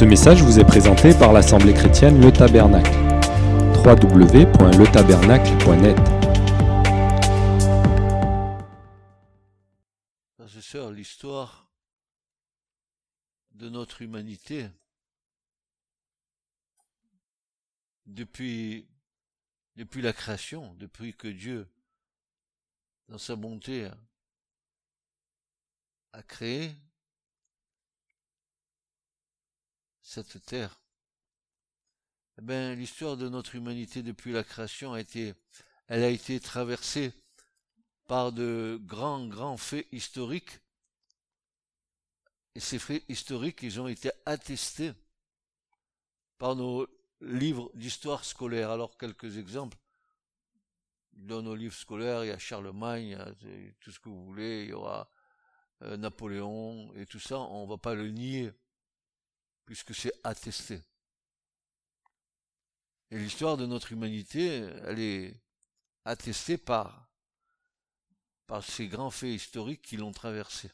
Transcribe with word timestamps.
Ce 0.00 0.06
message 0.06 0.42
vous 0.42 0.58
est 0.58 0.64
présenté 0.64 1.12
par 1.12 1.34
l'Assemblée 1.34 1.74
chrétienne 1.74 2.22
Le 2.22 2.32
Tabernacle. 2.32 2.90
www.letabernacle.net 3.84 5.98
l'histoire 10.90 11.70
de 13.50 13.68
notre 13.68 14.00
humanité 14.00 14.70
depuis, 18.06 18.88
depuis 19.76 20.00
la 20.00 20.14
création, 20.14 20.72
depuis 20.76 21.14
que 21.14 21.28
Dieu, 21.28 21.68
dans 23.10 23.18
sa 23.18 23.36
bonté, 23.36 23.90
a 26.14 26.22
créé 26.22 26.74
cette 30.10 30.44
terre. 30.44 30.80
Eh 32.38 32.42
bien, 32.42 32.74
l'histoire 32.74 33.16
de 33.16 33.28
notre 33.28 33.54
humanité 33.54 34.02
depuis 34.02 34.32
la 34.32 34.42
création 34.42 34.92
a 34.92 35.00
été, 35.00 35.34
elle 35.86 36.02
a 36.02 36.08
été 36.08 36.40
traversée 36.40 37.12
par 38.08 38.32
de 38.32 38.80
grands, 38.82 39.28
grands 39.28 39.56
faits 39.56 39.86
historiques. 39.92 40.58
Et 42.56 42.60
ces 42.60 42.80
faits 42.80 43.04
historiques, 43.08 43.60
ils 43.62 43.80
ont 43.80 43.86
été 43.86 44.10
attestés 44.26 44.92
par 46.38 46.56
nos 46.56 46.88
livres 47.20 47.70
d'histoire 47.74 48.24
scolaire. 48.24 48.70
Alors, 48.70 48.98
quelques 48.98 49.38
exemples. 49.38 49.78
Dans 51.12 51.40
nos 51.40 51.54
livres 51.54 51.74
scolaires, 51.74 52.24
il 52.24 52.28
y 52.28 52.32
a 52.32 52.38
Charlemagne, 52.38 53.14
a 53.14 53.32
tout 53.78 53.92
ce 53.92 54.00
que 54.00 54.08
vous 54.08 54.24
voulez, 54.24 54.64
il 54.64 54.70
y 54.70 54.72
aura 54.72 55.08
euh, 55.82 55.96
Napoléon 55.96 56.92
et 56.94 57.06
tout 57.06 57.20
ça, 57.20 57.38
on 57.38 57.66
va 57.66 57.78
pas 57.78 57.94
le 57.94 58.10
nier 58.10 58.52
puisque 59.64 59.94
c'est 59.94 60.12
attesté. 60.24 60.80
Et 63.10 63.18
l'histoire 63.18 63.56
de 63.56 63.66
notre 63.66 63.92
humanité, 63.92 64.46
elle 64.84 65.00
est 65.00 65.40
attestée 66.04 66.58
par, 66.58 67.08
ces 68.62 68.88
grands 68.88 69.10
faits 69.10 69.30
historiques 69.30 69.82
qui 69.82 69.96
l'ont 69.96 70.12
traversée. 70.12 70.70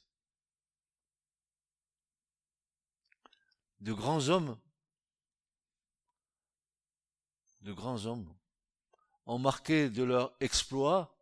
De 3.80 3.92
grands 3.92 4.28
hommes, 4.28 4.58
de 7.60 7.72
grands 7.72 8.06
hommes, 8.06 8.34
ont 9.26 9.38
marqué 9.38 9.90
de 9.90 10.02
leur 10.02 10.34
exploit 10.40 11.14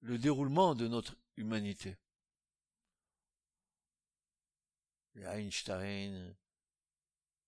le 0.00 0.18
déroulement 0.18 0.74
de 0.74 0.86
notre 0.86 1.16
humanité. 1.36 1.96
Einstein, 5.16 6.34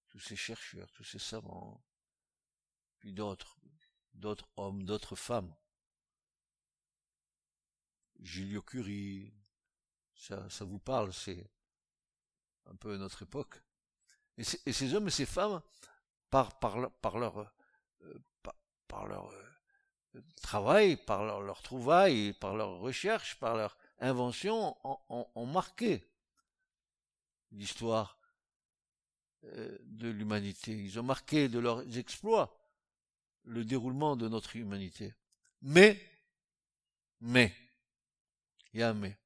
tous 0.09 0.20
ces 0.20 0.37
chercheurs, 0.37 0.91
tous 0.93 1.05
ces 1.05 1.19
savants, 1.19 1.83
puis 2.98 3.12
d'autres, 3.12 3.59
d'autres 4.12 4.48
hommes, 4.57 4.84
d'autres 4.84 5.17
femmes. 5.17 5.55
Julio 8.20 8.62
Curie, 8.62 9.35
ça, 10.15 10.47
vous 10.61 10.79
parle, 10.79 11.12
c'est 11.12 11.51
un 12.67 12.77
peu 12.77 12.97
notre 12.97 13.23
époque. 13.23 13.61
Et, 14.37 14.45
ces 14.45 14.95
hommes 14.95 15.09
et 15.09 15.12
ces 15.12 15.27
femmes, 15.27 15.61
par, 16.31 16.59
par, 16.59 16.91
par 17.01 17.19
leur, 17.19 17.53
euh, 18.03 18.25
par, 18.89 19.07
leur 19.07 19.31
euh, 19.31 20.23
travail, 20.42 20.97
par 20.97 21.25
leur, 21.25 21.62
trouvaille, 21.62 22.33
par 22.35 22.57
leur 22.57 22.79
recherche, 22.79 23.39
par 23.39 23.57
leur 23.57 23.77
invention, 23.98 24.77
ont 25.09 25.47
marqué 25.47 26.14
l'histoire 27.55 28.19
euh, 29.45 29.79
de 29.83 30.09
l'humanité. 30.09 30.73
Ils 30.73 30.99
ont 30.99 31.05
marqué 31.05 31.49
de 31.49 31.59
leurs 31.59 31.97
exploits 31.97 32.59
le 33.45 33.65
déroulement 33.65 34.17
de 34.17 34.29
notre 34.29 34.57
humanité. 34.57 35.15
Mais, 35.63 36.01
mais, 37.20 37.55
il 38.73 38.81
y 38.81 38.83
a 38.83 38.91
un 38.91 38.95
mais. 38.95 39.17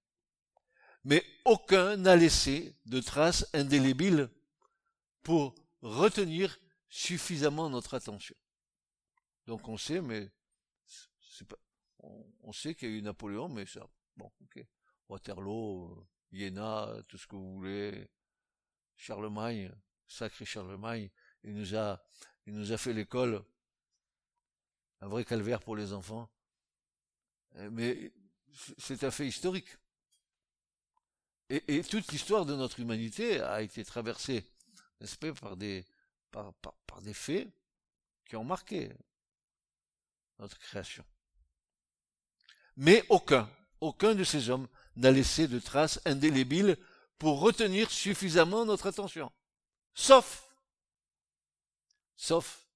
Mais 1.05 1.25
aucun 1.44 1.97
n'a 1.97 2.17
laissé 2.17 2.77
de 2.87 3.00
traces 3.00 3.49
indélébiles 3.55 4.28
pour 5.22 5.55
retenir 5.83 6.59
suffisamment 6.88 7.71
notre 7.71 7.94
attention. 7.94 8.34
Donc 9.47 9.69
on 9.69 9.77
sait, 9.77 10.03
mais 10.03 10.31
pas, 11.49 11.56
on, 12.00 12.53
sait 12.53 12.75
qu'il 12.75 12.91
y 12.91 12.93
a 12.93 12.97
eu 12.97 13.03
Napoléon, 13.03 13.49
mais 13.49 13.67
ça, 13.67 13.87
bon, 14.17 14.31
ok. 14.43 14.65
Waterloo, 15.09 16.06
Iéna, 16.33 16.94
tout 17.09 17.17
ce 17.17 17.27
que 17.27 17.37
vous 17.37 17.55
voulez, 17.55 18.11
Charlemagne, 18.98 19.72
sacré 20.06 20.44
Charlemagne, 20.44 21.09
il 21.44 21.54
nous 21.54 21.75
a, 21.75 22.76
fait 22.76 22.92
l'école, 22.92 23.42
un 25.00 25.09
vrai 25.09 25.25
calvaire 25.25 25.60
pour 25.60 25.76
les 25.76 25.92
enfants. 25.92 26.28
Euh, 27.56 27.70
mais 27.70 28.12
c'est 28.76 29.04
un 29.04 29.10
fait 29.10 29.26
historique. 29.26 29.69
Et, 31.48 31.82
toute 31.82 32.12
l'histoire 32.12 32.44
de 32.44 32.54
notre 32.54 32.81
humanité 32.81 33.41
a 33.41 33.62
été 33.62 33.82
traversée, 33.82 34.44
n'est-ce 35.00 35.16
pas, 35.16 35.32
par 35.32 35.56
des, 35.56 35.87
par 36.31 37.00
des 37.00 37.14
faits 37.14 37.48
qui 38.26 38.37
ont 38.37 38.44
marqué 38.44 38.92
notre 40.38 40.58
création. 40.58 41.04
Mais 42.76 43.03
aucun, 43.08 43.50
aucun 43.81 44.14
de 44.14 44.25
ces 44.25 44.50
hommes 44.50 44.69
n'a 44.97 45.10
laissé 45.10 45.48
de 45.48 45.58
traces 45.58 46.00
indélébiles 46.04 46.76
pour 47.19 47.41
retenir 47.41 47.91
suffisamment 47.91 48.65
notre 48.65 48.87
attention. 48.87 49.33
Sauf, 49.95 50.49
sauf, 52.17 52.67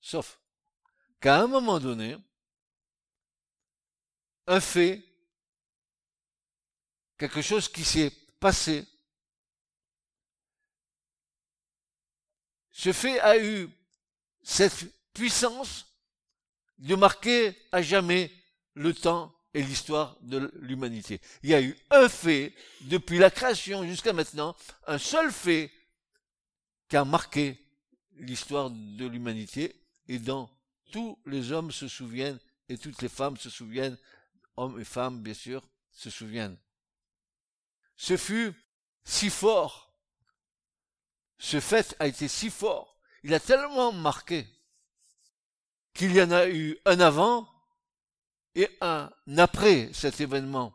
sauf, 0.00 0.40
qu'à 1.20 1.40
un 1.40 1.46
moment 1.46 1.78
donné, 1.78 2.16
un 4.46 4.60
fait, 4.60 5.02
quelque 7.16 7.42
chose 7.42 7.68
qui 7.68 7.84
s'est 7.84 8.10
passé, 8.40 8.84
ce 12.72 12.92
fait 12.92 13.20
a 13.20 13.38
eu 13.38 13.70
cette 14.42 14.92
puissance 15.14 15.86
de 16.78 16.96
marquer 16.96 17.56
à 17.70 17.80
jamais 17.80 18.32
le 18.74 18.92
temps 18.92 19.32
et 19.54 19.62
l'histoire 19.62 20.16
de 20.22 20.50
l'humanité. 20.60 21.20
Il 21.42 21.50
y 21.50 21.54
a 21.54 21.62
eu 21.62 21.76
un 21.90 22.08
fait, 22.08 22.54
depuis 22.82 23.18
la 23.18 23.30
création 23.30 23.84
jusqu'à 23.86 24.12
maintenant, 24.12 24.56
un 24.86 24.98
seul 24.98 25.30
fait 25.30 25.70
qui 26.88 26.96
a 26.96 27.04
marqué 27.04 27.58
l'histoire 28.16 28.70
de 28.70 29.06
l'humanité 29.06 29.76
et 30.08 30.18
dont 30.18 30.48
tous 30.90 31.18
les 31.26 31.52
hommes 31.52 31.70
se 31.70 31.88
souviennent 31.88 32.38
et 32.68 32.78
toutes 32.78 33.02
les 33.02 33.08
femmes 33.08 33.36
se 33.36 33.50
souviennent, 33.50 33.98
hommes 34.56 34.80
et 34.80 34.84
femmes 34.84 35.20
bien 35.20 35.34
sûr, 35.34 35.62
se 35.92 36.10
souviennent. 36.10 36.56
Ce 37.96 38.16
fut 38.16 38.52
si 39.04 39.30
fort, 39.30 39.94
ce 41.38 41.60
fait 41.60 41.94
a 41.98 42.06
été 42.06 42.28
si 42.28 42.50
fort, 42.50 42.96
il 43.22 43.34
a 43.34 43.40
tellement 43.40 43.92
marqué 43.92 44.46
qu'il 45.94 46.14
y 46.14 46.22
en 46.22 46.30
a 46.30 46.48
eu 46.48 46.78
un 46.84 47.00
avant 47.00 47.51
et 48.54 48.68
un 48.80 49.10
après 49.36 49.90
cet 49.92 50.20
événement. 50.20 50.74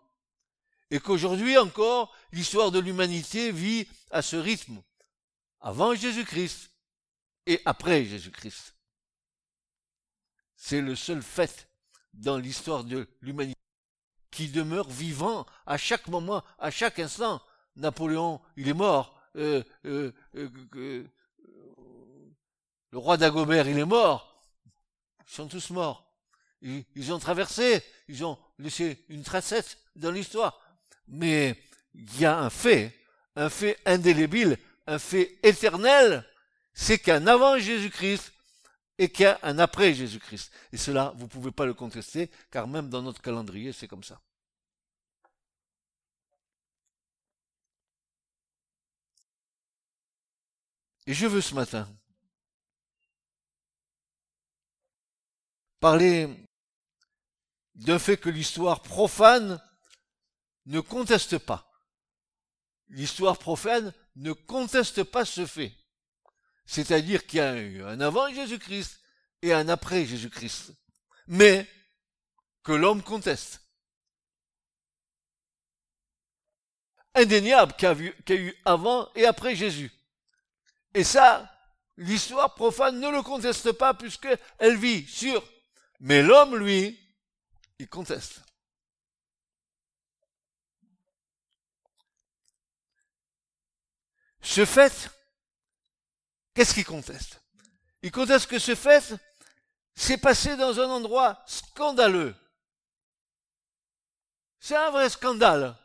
Et 0.90 1.00
qu'aujourd'hui 1.00 1.58
encore, 1.58 2.16
l'histoire 2.32 2.72
de 2.72 2.80
l'humanité 2.80 3.52
vit 3.52 3.88
à 4.12 4.22
ce 4.22 4.36
rythme, 4.36 4.82
avant 5.60 5.94
Jésus-Christ 5.96 6.72
et 7.46 7.62
après 7.66 8.06
Jésus-Christ. 8.06 8.76
C'est 10.56 10.82
le 10.82 10.96
seul 10.96 11.22
fait 11.22 11.70
dans 12.14 12.38
l'histoire 12.38 12.84
de 12.84 13.08
l'humanité 13.22 13.60
qui 14.32 14.50
demeure 14.50 14.90
vivant 14.90 15.46
à 15.66 15.78
chaque 15.78 16.08
moment, 16.08 16.44
à 16.58 16.72
chaque 16.72 17.00
instant. 17.00 17.42
Napoléon, 17.76 18.42
il 18.56 18.68
est 18.68 18.74
mort. 18.74 19.20
Euh, 19.36 19.64
euh, 19.86 20.12
euh, 20.36 21.08
le 22.92 22.98
roi 22.98 23.18
d'Agobert, 23.18 23.68
il 23.68 23.78
est 23.78 23.86
mort. 23.86 24.42
Ils 25.28 25.34
sont 25.34 25.48
tous 25.48 25.70
morts. 25.70 26.07
Ils, 26.62 27.14
ont 27.14 27.20
traversé, 27.20 27.84
ils 28.08 28.26
ont 28.26 28.38
laissé 28.58 29.06
une 29.10 29.24
tracette 29.24 29.78
dans 29.96 30.12
l'histoire. 30.12 30.60
Mais 31.08 31.62
il 31.94 32.20
y 32.20 32.26
a 32.26 32.38
un 32.40 32.50
fait, 32.50 32.96
un 33.36 33.50
fait 33.50 33.78
indélébile, 33.86 34.58
un 34.88 35.00
fait 35.00 35.38
éternel, 35.44 36.26
c'est 36.74 37.00
qu'un 37.00 37.28
avant 37.28 37.58
Jésus-Christ 37.58 38.34
et 38.98 39.10
qu'il 39.10 39.24
y 39.24 39.28
a 39.28 39.40
un 39.44 39.60
après 39.60 39.94
Jésus-Christ. 39.94 40.52
Et 40.72 40.78
cela, 40.78 41.14
vous 41.16 41.26
ne 41.26 41.30
pouvez 41.30 41.52
pas 41.52 41.66
le 41.66 41.74
contester, 41.74 42.30
car 42.52 42.68
même 42.68 42.90
dans 42.90 43.02
notre 43.02 43.22
calendrier, 43.22 43.72
c'est 43.74 43.88
comme 43.88 44.04
ça. 44.04 44.20
Et 51.06 51.14
je 51.14 51.26
veux 51.26 51.42
ce 51.42 51.56
matin 51.56 51.88
parler 55.80 56.28
d'un 57.78 58.00
fait 58.00 58.18
que 58.18 58.30
l'histoire 58.30 58.82
profane 58.82 59.62
ne 60.66 60.80
conteste 60.80 61.38
pas. 61.38 61.64
l'histoire 62.90 63.38
profane 63.38 63.94
ne 64.16 64.32
conteste 64.32 65.04
pas 65.04 65.26
ce 65.26 65.46
fait. 65.46 65.74
C'est-à-dire 66.66 67.26
qu'il 67.26 67.38
y 67.38 67.42
a 67.42 67.58
eu 67.58 67.84
un 67.84 68.00
avant 68.02 68.34
Jésus-Christ 68.34 69.00
et 69.42 69.54
un 69.54 69.70
après 69.70 70.06
Jésus-Christ. 70.06 70.74
Mais 71.28 71.68
que 72.64 72.72
l'homme 72.72 73.04
conteste. 73.04 73.62
Indéniable 77.14 77.74
qu'il 77.74 77.88
y, 77.90 78.32
a 78.32 78.36
eu 78.36 78.56
avant 78.66 79.10
et 79.16 79.26
après 79.26 79.56
Jésus. 79.56 79.92
Et 80.94 81.04
ça, 81.04 81.52
l'histoire 81.98 82.54
profane 82.56 83.00
ne 83.00 83.10
le 83.10 83.22
conteste 83.22 83.72
pas 83.72 83.94
puisqu'elle 83.94 84.78
vit 84.78 85.06
sur. 85.08 85.44
Mais 86.00 86.22
l'homme, 86.22 86.56
lui, 86.56 87.07
il 87.80 87.88
conteste. 87.88 88.42
Ce 94.42 94.66
fait, 94.66 95.10
qu'est-ce 96.54 96.74
qu'il 96.74 96.86
conteste? 96.86 97.42
Il 98.02 98.12
conteste 98.12 98.48
que 98.48 98.60
ce 98.60 98.76
fait 98.76 99.14
s'est 99.96 100.18
passé 100.18 100.56
dans 100.56 100.80
un 100.80 100.88
endroit 100.90 101.44
scandaleux. 101.46 102.36
C'est 104.60 104.76
un 104.76 104.90
vrai 104.92 105.10
scandale, 105.10 105.78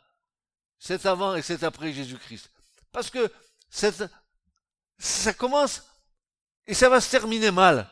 cet 0.79 1.05
avant 1.05 1.35
et 1.35 1.41
cet 1.41 1.63
après 1.63 1.93
Jésus-Christ. 1.93 2.49
Parce 2.91 3.09
que 3.09 3.31
ça 3.69 5.33
commence 5.33 5.83
et 6.65 6.73
ça 6.73 6.89
va 6.89 7.01
se 7.01 7.11
terminer 7.11 7.51
mal. 7.51 7.89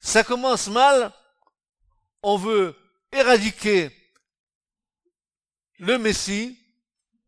Ça 0.00 0.22
commence 0.22 0.68
mal, 0.68 1.12
on 2.28 2.36
veut 2.36 2.76
éradiquer 3.10 3.90
le 5.78 5.96
Messie 5.96 6.58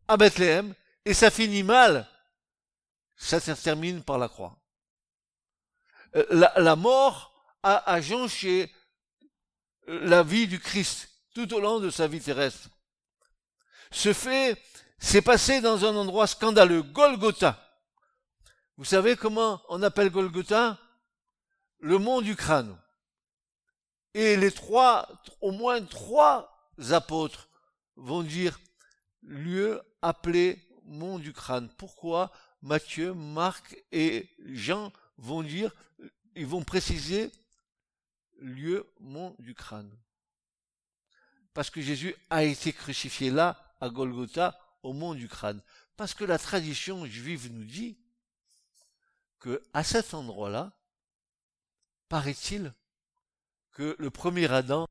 à 0.07 0.15
Bethléem, 0.15 0.75
et 1.05 1.15
ça 1.15 1.31
finit 1.31 1.63
mal, 1.63 2.07
ça 3.15 3.39
se 3.39 3.51
termine 3.53 4.03
par 4.03 4.19
la 4.19 4.29
croix. 4.29 4.59
Euh, 6.15 6.47
la, 6.55 6.75
mort 6.75 7.33
a, 7.63 7.91
a 7.91 7.99
jonché 7.99 8.71
la 9.87 10.21
vie 10.21 10.47
du 10.47 10.59
Christ 10.59 11.09
tout 11.33 11.51
au 11.53 11.59
long 11.59 11.79
de 11.79 11.89
sa 11.89 12.07
vie 12.07 12.21
terrestre. 12.21 12.69
Ce 13.89 14.13
fait 14.13 14.61
s'est 14.99 15.23
passé 15.23 15.61
dans 15.61 15.83
un 15.83 15.95
endroit 15.95 16.27
scandaleux, 16.27 16.83
Golgotha. 16.83 17.59
Vous 18.77 18.85
savez 18.85 19.15
comment 19.15 19.63
on 19.69 19.81
appelle 19.81 20.11
Golgotha? 20.11 20.77
Le 21.79 21.97
mont 21.97 22.21
du 22.21 22.35
crâne. 22.35 22.77
Et 24.13 24.35
les 24.35 24.51
trois, 24.51 25.07
au 25.39 25.51
moins 25.51 25.83
trois 25.85 26.69
apôtres 26.89 27.49
vont 27.95 28.23
dire 28.23 28.59
lieu 29.21 29.81
appelé 30.01 30.61
mont 30.83 31.19
du 31.19 31.33
crâne. 31.33 31.69
Pourquoi 31.77 32.31
Matthieu, 32.61 33.13
Marc 33.13 33.77
et 33.91 34.29
Jean 34.45 34.91
vont 35.17 35.43
dire, 35.43 35.73
ils 36.35 36.45
vont 36.45 36.63
préciser 36.63 37.31
lieu 38.39 38.87
mont 38.99 39.35
du 39.39 39.55
crâne. 39.55 39.91
Parce 41.53 41.69
que 41.69 41.81
Jésus 41.81 42.15
a 42.29 42.43
été 42.43 42.71
crucifié 42.73 43.29
là, 43.29 43.75
à 43.79 43.89
Golgotha, 43.89 44.59
au 44.83 44.93
mont 44.93 45.13
du 45.13 45.27
crâne. 45.27 45.61
Parce 45.97 46.13
que 46.13 46.23
la 46.23 46.37
tradition 46.37 47.05
juive 47.05 47.51
nous 47.51 47.65
dit 47.65 47.97
que 49.39 49.61
à 49.73 49.83
cet 49.83 50.13
endroit-là, 50.13 50.71
paraît-il 52.09 52.73
que 53.73 53.95
le 53.97 54.09
premier 54.09 54.51
Adam 54.51 54.87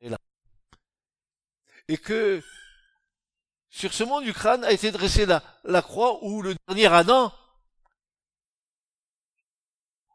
est 0.00 0.08
là. 0.08 0.18
Et 1.88 1.98
que 1.98 2.42
sur 3.70 3.92
ce 3.92 4.04
mont 4.04 4.20
du 4.20 4.32
crâne 4.32 4.64
a 4.64 4.72
été 4.72 4.90
dressée 4.90 5.26
la, 5.26 5.42
la 5.64 5.82
croix 5.82 6.24
où 6.24 6.42
le 6.42 6.54
dernier 6.66 6.86
Adam 6.86 7.32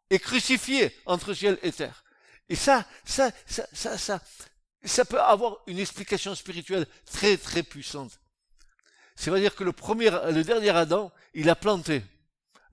est 0.09 0.19
crucifié 0.19 0.95
entre 1.05 1.33
ciel 1.33 1.57
et 1.61 1.71
terre. 1.71 2.03
Et 2.49 2.55
ça, 2.55 2.85
ça, 3.05 3.31
ça, 3.45 3.65
ça, 3.71 3.97
ça, 3.97 4.21
ça 4.83 5.05
peut 5.05 5.21
avoir 5.21 5.57
une 5.67 5.79
explication 5.79 6.35
spirituelle 6.35 6.85
très, 7.05 7.37
très 7.37 7.63
puissante. 7.63 8.19
C'est-à-dire 9.15 9.55
que 9.55 9.63
le 9.63 9.71
premier, 9.71 10.09
le 10.09 10.43
dernier 10.43 10.71
Adam, 10.71 11.11
il 11.33 11.49
a 11.49 11.55
planté 11.55 12.03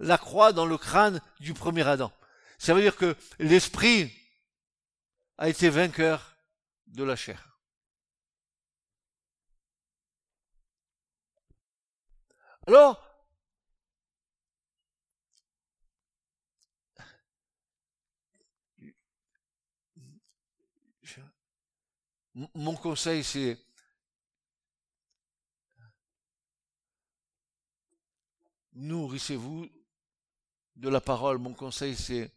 la 0.01 0.19
croix 0.19 0.53
dans 0.53 0.67
le 0.67 0.79
crâne 0.79 1.21
du 1.41 1.55
premier 1.55 1.87
Adam. 1.87 2.11
Ça 2.59 2.75
veut 2.75 2.81
dire 2.81 2.97
que 2.97 3.17
l'esprit 3.39 4.11
a 5.39 5.49
été 5.49 5.71
vainqueur 5.71 6.37
de 6.87 7.05
la 7.05 7.17
chair. 7.17 7.59
Alors, 12.67 13.03
mon 22.55 22.77
conseil, 22.77 23.25
c'est 23.25 23.59
nourrissez-vous 28.75 29.69
de 30.77 30.89
la 30.89 31.01
parole. 31.01 31.39
Mon 31.39 31.55
conseil, 31.55 31.97
c'est 31.97 32.31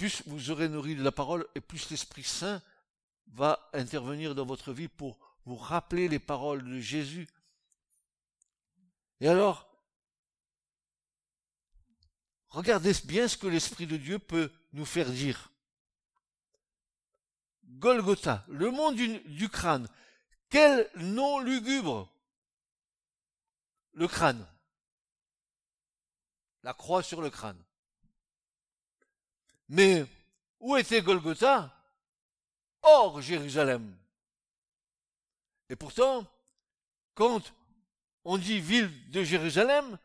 plus 0.00 0.22
vous 0.24 0.50
aurez 0.50 0.70
nourri 0.70 0.96
de 0.96 1.02
la 1.02 1.12
parole 1.12 1.46
et 1.54 1.60
plus 1.60 1.90
l'Esprit 1.90 2.24
Saint 2.24 2.62
va 3.34 3.68
intervenir 3.74 4.34
dans 4.34 4.46
votre 4.46 4.72
vie 4.72 4.88
pour 4.88 5.18
vous 5.44 5.56
rappeler 5.56 6.08
les 6.08 6.18
paroles 6.18 6.64
de 6.64 6.80
Jésus. 6.80 7.28
Et 9.20 9.28
alors, 9.28 9.68
regardez 12.48 12.94
bien 13.04 13.28
ce 13.28 13.36
que 13.36 13.46
l'Esprit 13.46 13.86
de 13.86 13.98
Dieu 13.98 14.18
peut 14.18 14.50
nous 14.72 14.86
faire 14.86 15.10
dire. 15.10 15.52
Golgotha, 17.64 18.46
le 18.48 18.70
monde 18.70 18.96
du, 18.96 19.50
crâne. 19.50 19.86
Quel 20.48 20.88
nom 20.96 21.40
lugubre 21.40 22.10
Le 23.92 24.08
crâne. 24.08 24.46
La 26.62 26.72
croix 26.72 27.02
sur 27.02 27.20
le 27.20 27.28
crâne. 27.28 27.62
Mais 29.70 30.04
où 30.58 30.76
était 30.76 31.00
Golgotha? 31.00 31.72
Hors 32.82 33.22
Jérusalem. 33.22 33.96
Et 35.68 35.76
pourtant, 35.76 36.26
quand 37.14 37.40
on 38.24 38.36
dit 38.36 38.58
ville 38.58 38.90
de 39.10 39.22
Jérusalem, 39.22 39.96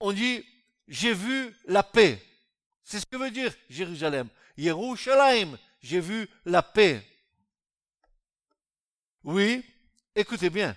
on 0.00 0.12
dit 0.12 0.44
j'ai 0.88 1.14
vu 1.14 1.54
la 1.66 1.84
paix. 1.84 2.20
C'est 2.82 2.98
ce 2.98 3.06
que 3.06 3.16
veut 3.16 3.30
dire 3.30 3.54
Jérusalem. 3.70 4.28
Yerushalayim, 4.56 5.56
j'ai 5.80 6.00
vu 6.00 6.28
la 6.44 6.62
paix. 6.62 7.06
Oui, 9.22 9.64
écoutez 10.16 10.50
bien. 10.50 10.76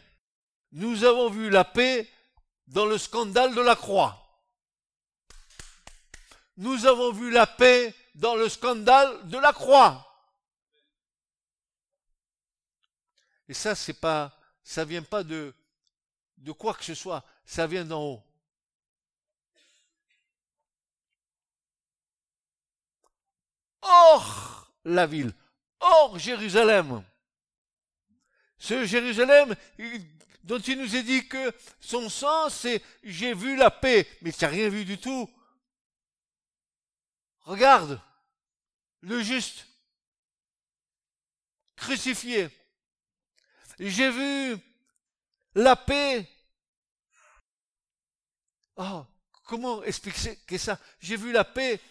Nous 0.72 1.04
avons 1.04 1.32
vu 1.32 1.50
la 1.50 1.64
paix 1.64 2.08
dans 2.68 2.86
le 2.86 3.00
scandale 3.00 3.56
de 3.56 3.62
la 3.62 3.76
croix. 3.76 4.29
Nous 6.60 6.86
avons 6.86 7.14
vu 7.14 7.32
la 7.32 7.48
paix 7.48 7.96
dans 8.16 8.36
le 8.36 8.50
scandale 8.50 9.30
de 9.30 9.38
la 9.38 9.54
croix. 9.54 10.06
Et 13.48 13.54
ça, 13.54 13.76
c'est 13.76 13.94
pas, 13.94 14.38
ça 14.62 14.84
vient 14.84 15.02
pas 15.02 15.24
de, 15.24 15.56
de 16.36 16.52
quoi 16.52 16.74
que 16.74 16.84
ce 16.84 16.96
soit, 16.96 17.24
ça 17.46 17.66
vient 17.66 17.86
d'en 17.86 18.04
haut. 18.04 18.24
Hors 23.82 24.70
la 24.84 25.08
ville, 25.08 25.34
hors 25.80 26.20
Jérusalem. 26.20 27.06
Ce 28.58 28.84
Jérusalem 28.84 29.56
dont 30.44 30.60
il 30.60 30.78
nous 30.78 30.94
est 30.98 31.04
dit 31.04 31.26
que 31.26 31.54
son 31.80 32.10
sens 32.10 32.54
c'est 32.54 32.84
j'ai 33.02 33.34
vu 33.34 33.56
la 33.56 33.72
paix, 33.72 34.06
mais 34.22 34.34
tu 34.34 34.44
n'as 34.44 34.52
rien 34.52 34.68
vu 34.68 34.84
du 34.84 34.98
tout. 34.98 35.34
Regarde, 37.50 38.00
le 39.02 39.24
juste, 39.24 39.66
crucifié, 41.76 42.48
j'ai 43.80 44.12
vu 44.12 44.56
la 45.56 45.76
paix. 45.76 46.30
Oh, 48.76 49.04
comment 49.46 49.82
expliquer 49.82 50.60
ça? 50.60 50.78
J'ai 51.00 51.18
vu 51.18 51.32
la 51.32 51.44
paix 51.44 51.82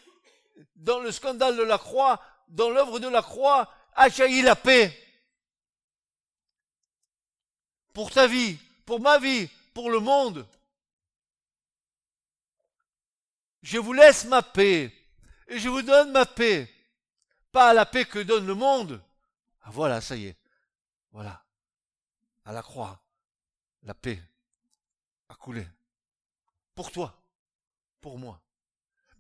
dans 0.76 1.00
le 1.00 1.10
scandale 1.10 1.56
de 1.56 1.64
la 1.64 1.78
croix, 1.78 2.24
dans 2.46 2.70
l'œuvre 2.70 3.00
de 3.00 3.08
la 3.08 3.22
croix, 3.22 3.68
a 3.94 4.08
jailli 4.08 4.42
la 4.42 4.54
paix. 4.54 4.96
Pour 7.92 8.12
ta 8.12 8.28
vie, 8.28 8.56
pour 8.86 9.00
ma 9.00 9.18
vie, 9.18 9.48
pour 9.74 9.90
le 9.90 9.98
monde. 9.98 10.46
Je 13.60 13.78
vous 13.78 13.92
laisse 13.92 14.24
ma 14.26 14.40
paix 14.40 14.94
et 15.48 15.58
je 15.58 15.68
vous 15.68 15.82
donne 15.82 16.12
ma 16.12 16.26
paix. 16.26 16.72
Pas 17.50 17.72
la 17.72 17.86
paix 17.86 18.04
que 18.04 18.18
donne 18.18 18.46
le 18.46 18.54
monde. 18.54 19.02
Ah 19.62 19.70
voilà, 19.70 20.00
ça 20.00 20.16
y 20.16 20.26
est. 20.26 20.36
Voilà. 21.12 21.42
À 22.44 22.52
la 22.52 22.62
croix, 22.62 23.00
la 23.82 23.94
paix 23.94 24.22
a 25.28 25.34
coulé. 25.34 25.66
Pour 26.74 26.92
toi, 26.92 27.20
pour 28.00 28.18
moi. 28.18 28.40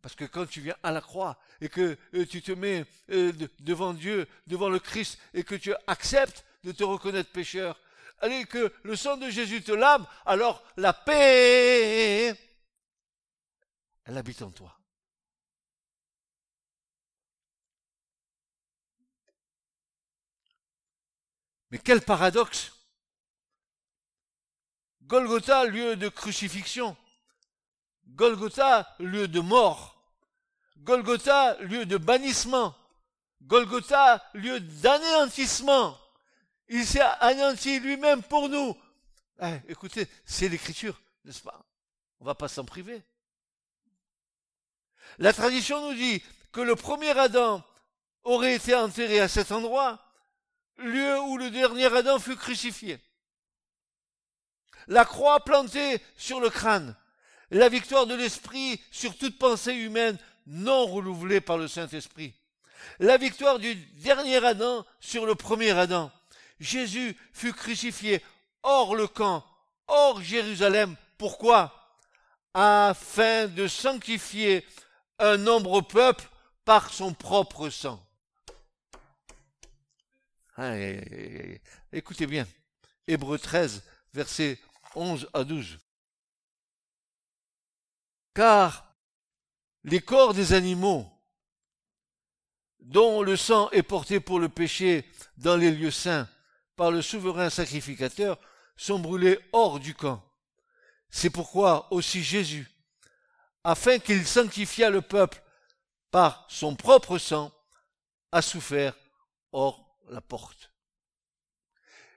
Parce 0.00 0.14
que 0.14 0.24
quand 0.24 0.46
tu 0.46 0.60
viens 0.60 0.76
à 0.82 0.92
la 0.92 1.00
croix 1.00 1.38
et 1.60 1.68
que 1.68 1.98
euh, 2.14 2.26
tu 2.26 2.40
te 2.40 2.52
mets 2.52 2.86
euh, 3.10 3.32
devant 3.60 3.92
Dieu, 3.92 4.28
devant 4.46 4.68
le 4.68 4.78
Christ, 4.78 5.18
et 5.34 5.42
que 5.42 5.54
tu 5.54 5.74
acceptes 5.86 6.44
de 6.64 6.72
te 6.72 6.84
reconnaître 6.84 7.30
pécheur, 7.32 7.80
allez, 8.20 8.44
que 8.44 8.72
le 8.84 8.96
sang 8.96 9.16
de 9.16 9.28
Jésus 9.28 9.62
te 9.62 9.72
lave, 9.72 10.06
alors 10.24 10.62
la 10.76 10.92
paix, 10.92 12.28
elle 14.04 14.16
habite 14.16 14.42
en 14.42 14.50
toi. 14.50 14.77
Mais 21.70 21.78
quel 21.78 22.00
paradoxe 22.02 22.72
Golgotha, 25.02 25.64
lieu 25.64 25.96
de 25.96 26.08
crucifixion. 26.08 26.96
Golgotha, 28.08 28.94
lieu 28.98 29.26
de 29.26 29.40
mort. 29.40 29.98
Golgotha, 30.78 31.56
lieu 31.60 31.86
de 31.86 31.96
bannissement. 31.96 32.74
Golgotha, 33.42 34.22
lieu 34.34 34.60
d'anéantissement. 34.60 35.98
Il 36.68 36.86
s'est 36.86 37.00
anéanti 37.20 37.80
lui-même 37.80 38.22
pour 38.22 38.48
nous. 38.48 38.76
Eh, 39.40 39.60
écoutez, 39.68 40.08
c'est 40.24 40.48
l'écriture, 40.48 41.00
n'est-ce 41.24 41.40
pas? 41.40 41.64
On 42.20 42.24
va 42.24 42.34
pas 42.34 42.48
s'en 42.48 42.64
priver. 42.64 43.02
La 45.18 45.32
tradition 45.32 45.88
nous 45.88 45.94
dit 45.94 46.22
que 46.52 46.60
le 46.60 46.76
premier 46.76 47.16
Adam 47.18 47.64
aurait 48.24 48.56
été 48.56 48.74
enterré 48.74 49.20
à 49.20 49.28
cet 49.28 49.52
endroit, 49.52 50.02
lieu 50.78 51.20
où 51.20 51.36
le 51.36 51.50
dernier 51.50 51.86
Adam 51.86 52.18
fut 52.18 52.36
crucifié. 52.36 52.98
La 54.86 55.04
croix 55.04 55.44
plantée 55.44 56.00
sur 56.16 56.40
le 56.40 56.48
crâne, 56.48 56.96
la 57.50 57.68
victoire 57.68 58.06
de 58.06 58.14
l'Esprit 58.14 58.80
sur 58.90 59.16
toute 59.16 59.38
pensée 59.38 59.74
humaine 59.74 60.18
non 60.46 60.86
renouvelée 60.86 61.40
par 61.40 61.58
le 61.58 61.68
Saint-Esprit. 61.68 62.34
La 62.98 63.16
victoire 63.16 63.58
du 63.58 63.74
dernier 63.74 64.44
Adam 64.44 64.84
sur 65.00 65.26
le 65.26 65.34
premier 65.34 65.70
Adam. 65.70 66.10
Jésus 66.60 67.16
fut 67.32 67.52
crucifié 67.52 68.22
hors 68.62 68.94
le 68.94 69.06
camp, 69.06 69.44
hors 69.86 70.22
Jérusalem. 70.22 70.96
Pourquoi? 71.18 71.74
Afin 72.54 73.46
de 73.46 73.66
sanctifier 73.68 74.66
un 75.18 75.36
nombre 75.36 75.80
peuple 75.80 76.24
par 76.64 76.92
son 76.92 77.12
propre 77.12 77.68
sang. 77.68 78.02
Écoutez 81.92 82.26
bien. 82.26 82.46
Hébreu 83.06 83.38
13, 83.38 83.84
versets 84.12 84.58
11 84.96 85.28
à 85.32 85.44
12. 85.44 85.78
Car 88.34 88.96
les 89.84 90.00
corps 90.00 90.34
des 90.34 90.52
animaux 90.52 91.06
dont 92.80 93.22
le 93.22 93.36
sang 93.36 93.70
est 93.70 93.82
porté 93.82 94.18
pour 94.18 94.40
le 94.40 94.48
péché 94.48 95.04
dans 95.36 95.56
les 95.56 95.70
lieux 95.70 95.92
saints 95.92 96.28
par 96.74 96.90
le 96.90 97.02
souverain 97.02 97.50
sacrificateur 97.50 98.38
sont 98.76 98.98
brûlés 98.98 99.38
hors 99.52 99.78
du 99.78 99.94
camp. 99.94 100.24
C'est 101.10 101.30
pourquoi 101.30 101.92
aussi 101.92 102.22
Jésus, 102.22 102.68
afin 103.62 103.98
qu'il 103.98 104.26
sanctifiât 104.26 104.90
le 104.90 105.02
peuple 105.02 105.42
par 106.10 106.46
son 106.48 106.74
propre 106.74 107.18
sang, 107.18 107.52
a 108.32 108.42
souffert 108.42 108.94
hors 109.52 109.87
la 110.10 110.20
porte. 110.20 110.72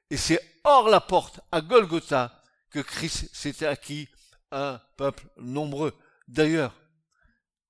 Et 0.09 0.17
c'est 0.17 0.39
hors 0.63 0.89
la 0.89 1.01
porte, 1.01 1.39
à 1.51 1.61
Golgotha, 1.61 2.43
que 2.69 2.79
Christ 2.79 3.33
s'était 3.33 3.65
acquis 3.65 4.09
un 4.51 4.81
peuple 4.97 5.27
nombreux. 5.37 5.97
D'ailleurs, 6.27 6.75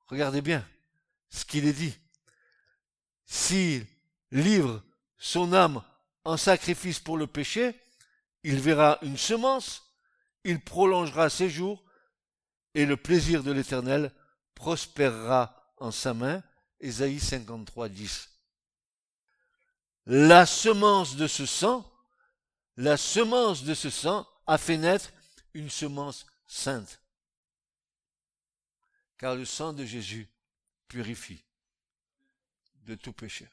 regardez 0.07 0.41
bien 0.41 0.67
ce 1.29 1.45
qu'il 1.45 1.65
est 1.65 1.73
dit. 1.73 1.95
S'il 3.25 3.85
livre 4.31 4.83
son 5.17 5.53
âme 5.53 5.83
en 6.23 6.37
sacrifice 6.37 6.99
pour 6.99 7.17
le 7.17 7.27
péché, 7.27 7.79
il 8.43 8.59
verra 8.59 8.97
une 9.01 9.17
semence, 9.17 9.83
il 10.43 10.59
prolongera 10.59 11.29
ses 11.29 11.49
jours, 11.49 11.83
et 12.73 12.85
le 12.85 12.97
plaisir 12.97 13.43
de 13.43 13.51
l'Éternel 13.51 14.13
prospérera 14.55 15.73
en 15.77 15.91
sa 15.91 16.13
main. 16.13 16.43
Ésaïe 16.79 17.19
53, 17.19 17.89
10. 17.89 18.30
La 20.05 20.45
semence 20.45 21.15
de 21.15 21.27
ce 21.27 21.45
sang, 21.45 21.87
la 22.77 22.97
semence 22.97 23.63
de 23.63 23.73
ce 23.73 23.89
sang 23.89 24.27
a 24.47 24.57
fait 24.57 24.77
naître 24.77 25.11
une 25.53 25.69
semence 25.69 26.25
sainte. 26.47 27.01
Car 29.17 29.35
le 29.35 29.45
sang 29.45 29.73
de 29.73 29.85
Jésus 29.85 30.27
purifie 30.87 31.45
de 32.83 32.95
tout 32.95 33.13
péché. 33.13 33.47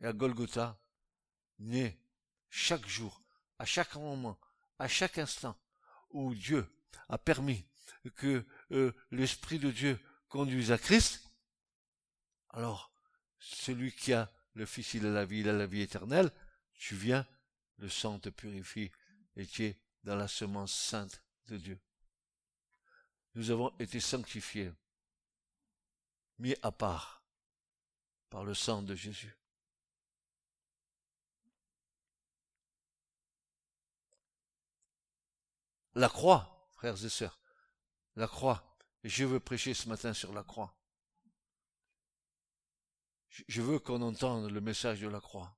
Et 0.00 0.06
à 0.06 0.12
Golgotha, 0.12 0.78
naît 1.58 1.98
chaque 2.48 2.86
jour, 2.86 3.22
à 3.58 3.66
chaque 3.66 3.94
moment, 3.96 4.38
à 4.78 4.88
chaque 4.88 5.18
instant, 5.18 5.56
où 6.10 6.34
Dieu 6.34 6.66
a 7.08 7.18
permis 7.18 7.66
que 8.16 8.46
euh, 8.72 8.92
l'Esprit 9.10 9.58
de 9.58 9.70
Dieu 9.70 10.00
conduise 10.28 10.72
à 10.72 10.78
Christ, 10.78 11.22
alors 12.50 12.90
celui 13.38 13.92
qui 13.92 14.12
a 14.12 14.32
le 14.54 14.66
Fils, 14.66 14.94
il 14.94 15.06
a 15.06 15.10
la 15.10 15.24
vie, 15.24 15.40
il 15.40 15.48
a 15.48 15.52
la 15.52 15.66
vie 15.66 15.82
éternelle, 15.82 16.30
tu 16.74 16.94
viens, 16.94 17.26
le 17.78 17.88
sang 17.88 18.18
te 18.18 18.28
purifie 18.28 18.90
et 19.36 19.46
tu 19.46 19.64
es 19.64 19.80
dans 20.04 20.16
la 20.16 20.28
semence 20.28 20.72
sainte 20.72 21.22
de 21.46 21.56
Dieu. 21.56 21.80
Nous 23.34 23.50
avons 23.50 23.76
été 23.78 23.98
sanctifiés, 23.98 24.72
mis 26.38 26.54
à 26.62 26.70
part 26.70 27.24
par 28.30 28.44
le 28.44 28.54
sang 28.54 28.82
de 28.82 28.94
Jésus. 28.94 29.36
La 35.94 36.08
croix, 36.08 36.68
frères 36.72 37.04
et 37.04 37.08
sœurs, 37.08 37.38
la 38.16 38.26
croix. 38.26 38.76
Je 39.04 39.24
veux 39.24 39.40
prêcher 39.40 39.74
ce 39.74 39.88
matin 39.88 40.12
sur 40.12 40.32
la 40.32 40.42
croix. 40.42 40.76
Je 43.48 43.62
veux 43.62 43.78
qu'on 43.78 44.02
entende 44.02 44.50
le 44.50 44.60
message 44.60 45.00
de 45.00 45.08
la 45.08 45.20
croix. 45.20 45.56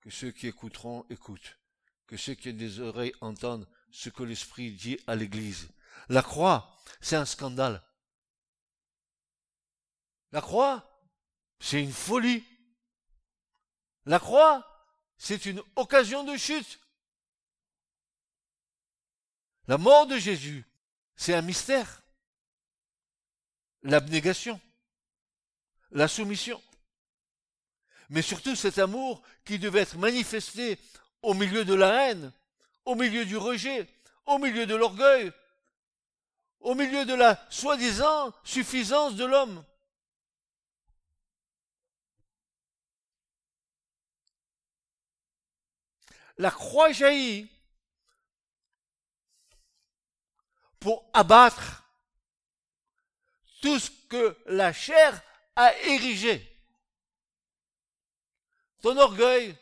Que 0.00 0.10
ceux 0.10 0.30
qui 0.30 0.46
écouteront 0.46 1.04
écoutent. 1.10 1.58
Que 2.06 2.16
ceux 2.16 2.34
qui 2.34 2.50
ont 2.50 2.52
des 2.52 2.80
oreilles 2.80 3.14
entendent 3.20 3.68
ce 3.90 4.08
que 4.08 4.22
l'Esprit 4.22 4.72
dit 4.72 4.98
à 5.06 5.16
l'Église. 5.16 5.68
La 6.08 6.22
croix, 6.22 6.76
c'est 7.00 7.16
un 7.16 7.24
scandale. 7.24 7.82
La 10.32 10.40
croix, 10.40 11.08
c'est 11.60 11.82
une 11.82 11.92
folie. 11.92 12.44
La 14.04 14.18
croix, 14.18 14.66
c'est 15.16 15.46
une 15.46 15.62
occasion 15.76 16.24
de 16.24 16.36
chute. 16.36 16.80
La 19.66 19.78
mort 19.78 20.06
de 20.06 20.18
Jésus, 20.18 20.66
c'est 21.16 21.34
un 21.34 21.42
mystère. 21.42 22.02
L'abnégation, 23.82 24.60
la 25.94 26.08
soumission. 26.08 26.62
Mais 28.10 28.20
surtout 28.20 28.54
cet 28.54 28.78
amour 28.78 29.22
qui 29.44 29.58
devait 29.58 29.80
être 29.80 29.96
manifesté 29.96 30.78
au 31.22 31.32
milieu 31.32 31.64
de 31.64 31.74
la 31.74 32.10
haine, 32.10 32.32
au 32.84 32.94
milieu 32.94 33.24
du 33.24 33.36
rejet, 33.36 33.88
au 34.26 34.38
milieu 34.38 34.66
de 34.66 34.74
l'orgueil, 34.74 35.32
au 36.60 36.74
milieu 36.74 37.04
de 37.06 37.14
la 37.14 37.40
soi-disant 37.48 38.32
suffisance 38.44 39.14
de 39.14 39.24
l'homme. 39.24 39.64
La 46.36 46.50
croix 46.50 46.90
jaillit 46.90 47.48
pour 50.80 51.08
abattre 51.12 51.84
tout 53.62 53.78
ce 53.78 53.90
que 54.08 54.36
la 54.46 54.72
chair 54.72 55.22
a 55.56 55.76
érigé. 55.80 56.50
Ton 58.82 58.96
orgueil, 58.98 59.56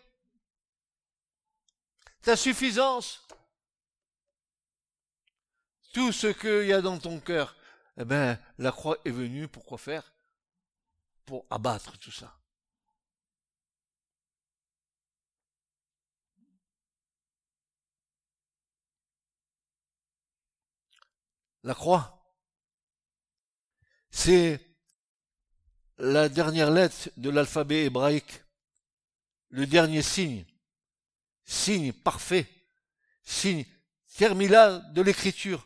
ta 2.22 2.36
suffisance, 2.36 3.26
tout 5.92 6.12
ce 6.12 6.26
qu'il 6.26 6.66
y 6.66 6.72
a 6.72 6.80
dans 6.80 6.98
ton 6.98 7.20
cœur, 7.20 7.56
eh 7.98 8.04
bien, 8.04 8.38
la 8.58 8.72
croix 8.72 8.98
est 9.04 9.10
venue 9.10 9.48
pour 9.48 9.64
quoi 9.64 9.78
faire? 9.78 10.12
Pour 11.24 11.46
abattre 11.50 11.98
tout 11.98 12.10
ça. 12.10 12.36
la 21.64 21.74
croix. 21.74 22.18
C'est 24.10 24.71
la 26.02 26.28
dernière 26.28 26.72
lettre 26.72 27.10
de 27.16 27.30
l'alphabet 27.30 27.84
hébraïque, 27.84 28.42
le 29.50 29.66
dernier 29.66 30.02
signe 30.02 30.44
signe 31.44 31.92
parfait, 31.92 32.46
signe 33.22 33.64
terminal 34.16 34.82
de 34.94 35.02
l'écriture. 35.02 35.64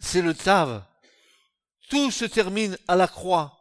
C'est 0.00 0.20
le 0.20 0.34
Tav. 0.34 0.82
Tout 1.88 2.10
se 2.10 2.24
termine 2.24 2.76
à 2.88 2.96
la 2.96 3.06
croix. 3.06 3.56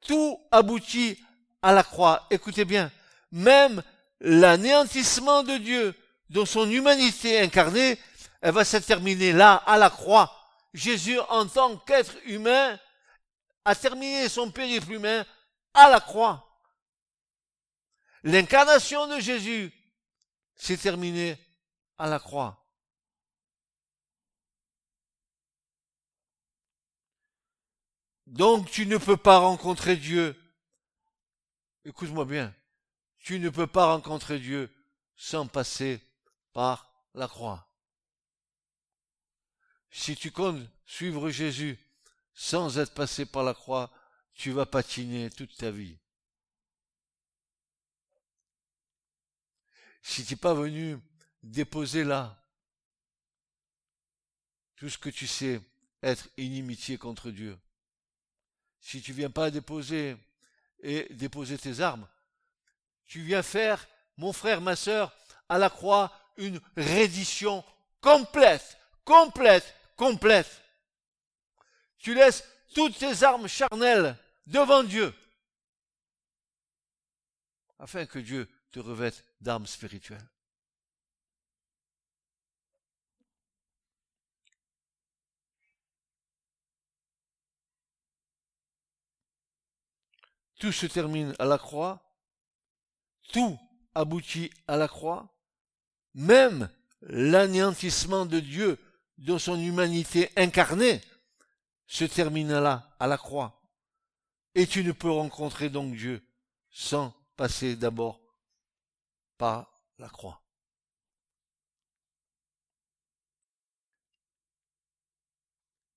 Tout 0.00 0.40
aboutit 0.50 1.18
à 1.62 1.72
la 1.72 1.84
croix. 1.84 2.26
Écoutez 2.30 2.64
bien, 2.64 2.90
même 3.30 3.82
l'anéantissement 4.20 5.44
de 5.44 5.58
Dieu 5.58 5.94
dans 6.28 6.44
son 6.44 6.68
humanité 6.68 7.40
incarnée, 7.40 7.98
elle 8.40 8.52
va 8.52 8.64
se 8.64 8.78
terminer 8.78 9.32
là, 9.32 9.54
à 9.66 9.78
la 9.78 9.90
croix. 9.90 10.32
Jésus, 10.72 11.20
en 11.28 11.46
tant 11.46 11.76
qu'être 11.76 12.16
humain, 12.26 12.78
a 13.64 13.74
terminé 13.74 14.28
son 14.28 14.50
périple 14.50 14.92
humain 14.92 15.24
à 15.72 15.88
la 15.88 16.00
croix. 16.00 16.60
L'incarnation 18.22 19.06
de 19.06 19.20
Jésus 19.20 19.72
s'est 20.56 20.76
terminée 20.76 21.38
à 21.98 22.08
la 22.08 22.18
croix. 22.18 22.64
Donc 28.26 28.70
tu 28.70 28.86
ne 28.86 28.96
peux 28.96 29.16
pas 29.16 29.38
rencontrer 29.38 29.96
Dieu. 29.96 30.34
Écoute-moi 31.84 32.24
bien. 32.24 32.54
Tu 33.18 33.38
ne 33.38 33.48
peux 33.48 33.66
pas 33.66 33.86
rencontrer 33.86 34.38
Dieu 34.38 34.74
sans 35.16 35.46
passer 35.46 36.00
par 36.52 36.92
la 37.14 37.28
croix. 37.28 37.68
Si 39.90 40.16
tu 40.16 40.30
comptes 40.30 40.66
suivre 40.84 41.30
Jésus 41.30 41.78
sans 42.34 42.78
être 42.78 42.94
passé 42.94 43.24
par 43.26 43.44
la 43.44 43.54
croix, 43.54 43.90
tu 44.34 44.50
vas 44.50 44.66
patiner 44.66 45.30
toute 45.30 45.56
ta 45.56 45.70
vie. 45.70 45.96
Si 50.02 50.24
tu 50.24 50.34
n'es 50.34 50.38
pas 50.38 50.54
venu 50.54 50.98
déposer 51.42 52.04
là 52.04 52.38
tout 54.76 54.90
ce 54.90 54.98
que 54.98 55.08
tu 55.08 55.26
sais 55.26 55.60
être 56.02 56.28
inimitié 56.36 56.98
contre 56.98 57.30
Dieu, 57.30 57.58
si 58.80 59.00
tu 59.00 59.12
viens 59.12 59.30
pas 59.30 59.50
déposer 59.50 60.16
et 60.80 61.06
déposer 61.14 61.56
tes 61.56 61.80
armes, 61.80 62.06
tu 63.06 63.22
viens 63.22 63.42
faire, 63.42 63.86
mon 64.16 64.32
frère, 64.32 64.60
ma 64.60 64.76
sœur, 64.76 65.16
à 65.48 65.58
la 65.58 65.70
croix, 65.70 66.12
une 66.36 66.60
reddition 66.76 67.64
complète, 68.00 68.76
complète, 69.04 69.74
complète. 69.96 70.63
Tu 72.04 72.12
laisses 72.12 72.44
toutes 72.74 72.98
tes 72.98 73.22
armes 73.22 73.48
charnelles 73.48 74.14
devant 74.46 74.82
Dieu, 74.82 75.14
afin 77.78 78.04
que 78.04 78.18
Dieu 78.18 78.46
te 78.72 78.78
revête 78.78 79.24
d'armes 79.40 79.66
spirituelles. 79.66 80.28
Tout 90.60 90.72
se 90.72 90.84
termine 90.84 91.34
à 91.38 91.46
la 91.46 91.56
croix, 91.56 92.02
tout 93.32 93.58
aboutit 93.94 94.50
à 94.68 94.76
la 94.76 94.88
croix, 94.88 95.34
même 96.12 96.68
l'anéantissement 97.00 98.26
de 98.26 98.40
Dieu 98.40 98.78
dans 99.16 99.38
son 99.38 99.58
humanité 99.58 100.30
incarnée 100.36 101.00
se 101.86 102.04
termine 102.04 102.58
là, 102.58 102.94
à 102.98 103.06
la 103.06 103.18
croix. 103.18 103.62
Et 104.54 104.66
tu 104.66 104.84
ne 104.84 104.92
peux 104.92 105.10
rencontrer 105.10 105.68
donc 105.68 105.94
Dieu 105.94 106.24
sans 106.70 107.10
passer 107.36 107.76
d'abord 107.76 108.20
par 109.36 109.72
la 109.98 110.08
croix. 110.08 110.40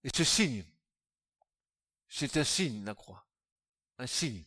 Et 0.03 0.09
ce 0.15 0.23
signe, 0.23 0.63
c'est 2.07 2.37
un 2.37 2.43
signe, 2.43 2.85
la 2.85 2.95
croix. 2.95 3.27
Un 3.97 4.07
signe. 4.07 4.43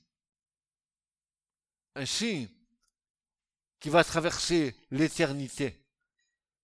Un 1.95 2.07
signe 2.07 2.49
qui 3.79 3.89
va 3.89 4.05
traverser 4.05 4.77
l'éternité. 4.91 5.87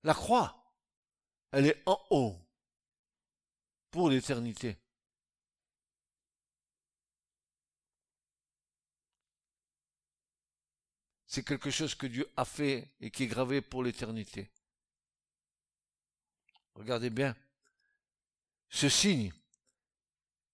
La 0.03 0.15
croix, 0.15 0.73
elle 1.51 1.67
est 1.67 1.83
en 1.87 2.01
haut 2.11 2.46
l'éternité. 4.05 4.77
C'est 11.27 11.45
quelque 11.45 11.71
chose 11.71 11.95
que 11.95 12.07
Dieu 12.07 12.31
a 12.37 12.45
fait 12.45 12.95
et 13.01 13.11
qui 13.11 13.25
est 13.25 13.27
gravé 13.27 13.61
pour 13.61 13.83
l'éternité. 13.83 14.51
Regardez 16.75 17.11
bien. 17.11 17.35
Ce 18.69 18.89
signe 18.89 19.33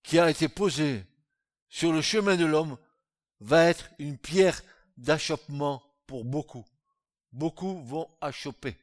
qui 0.03 0.19
a 0.19 0.31
été 0.31 0.49
posé 0.49 1.05
sur 1.69 1.93
le 1.93 2.03
chemin 2.03 2.37
de 2.37 2.45
l'homme 2.45 2.79
va 3.41 3.65
être 3.65 3.91
une 3.99 4.19
pierre 4.19 4.61
d'achoppement 4.97 5.83
pour 6.07 6.25
beaucoup. 6.25 6.65
Beaucoup 7.33 7.83
vont 7.83 8.09
achoper. 8.21 8.77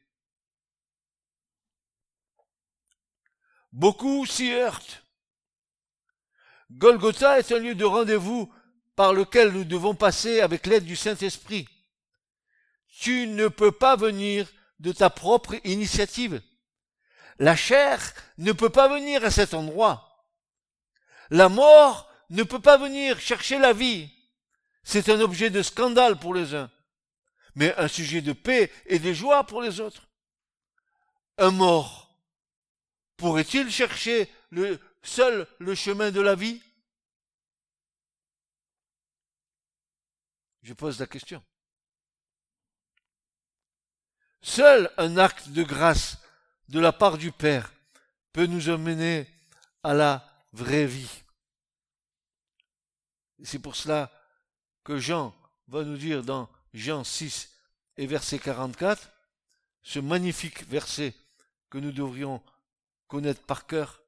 Beaucoup 3.72 4.26
s'y 4.26 4.52
heurtent. 4.52 5.04
Golgotha 6.72 7.38
est 7.38 7.52
un 7.52 7.58
lieu 7.58 7.74
de 7.74 7.84
rendez-vous 7.84 8.52
par 8.96 9.12
lequel 9.12 9.52
nous 9.52 9.64
devons 9.64 9.94
passer 9.94 10.40
avec 10.40 10.66
l'aide 10.66 10.84
du 10.84 10.96
Saint-Esprit. 10.96 11.68
Tu 12.98 13.26
ne 13.26 13.48
peux 13.48 13.72
pas 13.72 13.96
venir 13.96 14.48
de 14.78 14.92
ta 14.92 15.10
propre 15.10 15.54
initiative. 15.64 16.42
La 17.38 17.56
chair 17.56 18.00
ne 18.38 18.52
peut 18.52 18.70
pas 18.70 18.88
venir 18.88 19.24
à 19.24 19.30
cet 19.30 19.54
endroit. 19.54 20.26
La 21.30 21.48
mort 21.48 22.10
ne 22.28 22.42
peut 22.42 22.60
pas 22.60 22.76
venir 22.76 23.18
chercher 23.20 23.58
la 23.58 23.72
vie. 23.72 24.10
C'est 24.82 25.08
un 25.08 25.20
objet 25.20 25.50
de 25.50 25.62
scandale 25.62 26.18
pour 26.18 26.34
les 26.34 26.54
uns, 26.54 26.70
mais 27.54 27.74
un 27.76 27.88
sujet 27.88 28.20
de 28.20 28.32
paix 28.32 28.72
et 28.86 28.98
de 28.98 29.12
joie 29.12 29.44
pour 29.44 29.62
les 29.62 29.80
autres. 29.80 30.08
Un 31.38 31.50
mort 31.50 32.09
pourrait-il 33.20 33.70
chercher 33.70 34.30
seul 35.02 35.46
le 35.58 35.74
chemin 35.74 36.10
de 36.10 36.22
la 36.22 36.34
vie? 36.34 36.62
Je 40.62 40.72
pose 40.72 40.98
la 40.98 41.06
question. 41.06 41.44
Seul 44.40 44.90
un 44.96 45.18
acte 45.18 45.50
de 45.50 45.62
grâce 45.62 46.16
de 46.70 46.80
la 46.80 46.92
part 46.92 47.18
du 47.18 47.30
Père 47.30 47.70
peut 48.32 48.46
nous 48.46 48.70
emmener 48.70 49.28
à 49.82 49.92
la 49.92 50.26
vraie 50.54 50.86
vie. 50.86 51.22
C'est 53.42 53.58
pour 53.58 53.76
cela 53.76 54.10
que 54.82 54.98
Jean 54.98 55.36
va 55.68 55.84
nous 55.84 55.98
dire 55.98 56.22
dans 56.22 56.48
Jean 56.72 57.04
6 57.04 57.50
et 57.98 58.06
verset 58.06 58.38
44, 58.38 59.10
ce 59.82 59.98
magnifique 59.98 60.66
verset 60.68 61.14
que 61.68 61.76
nous 61.76 61.92
devrions 61.92 62.42
connaître 63.10 63.44
par 63.44 63.66
cœur. 63.66 64.02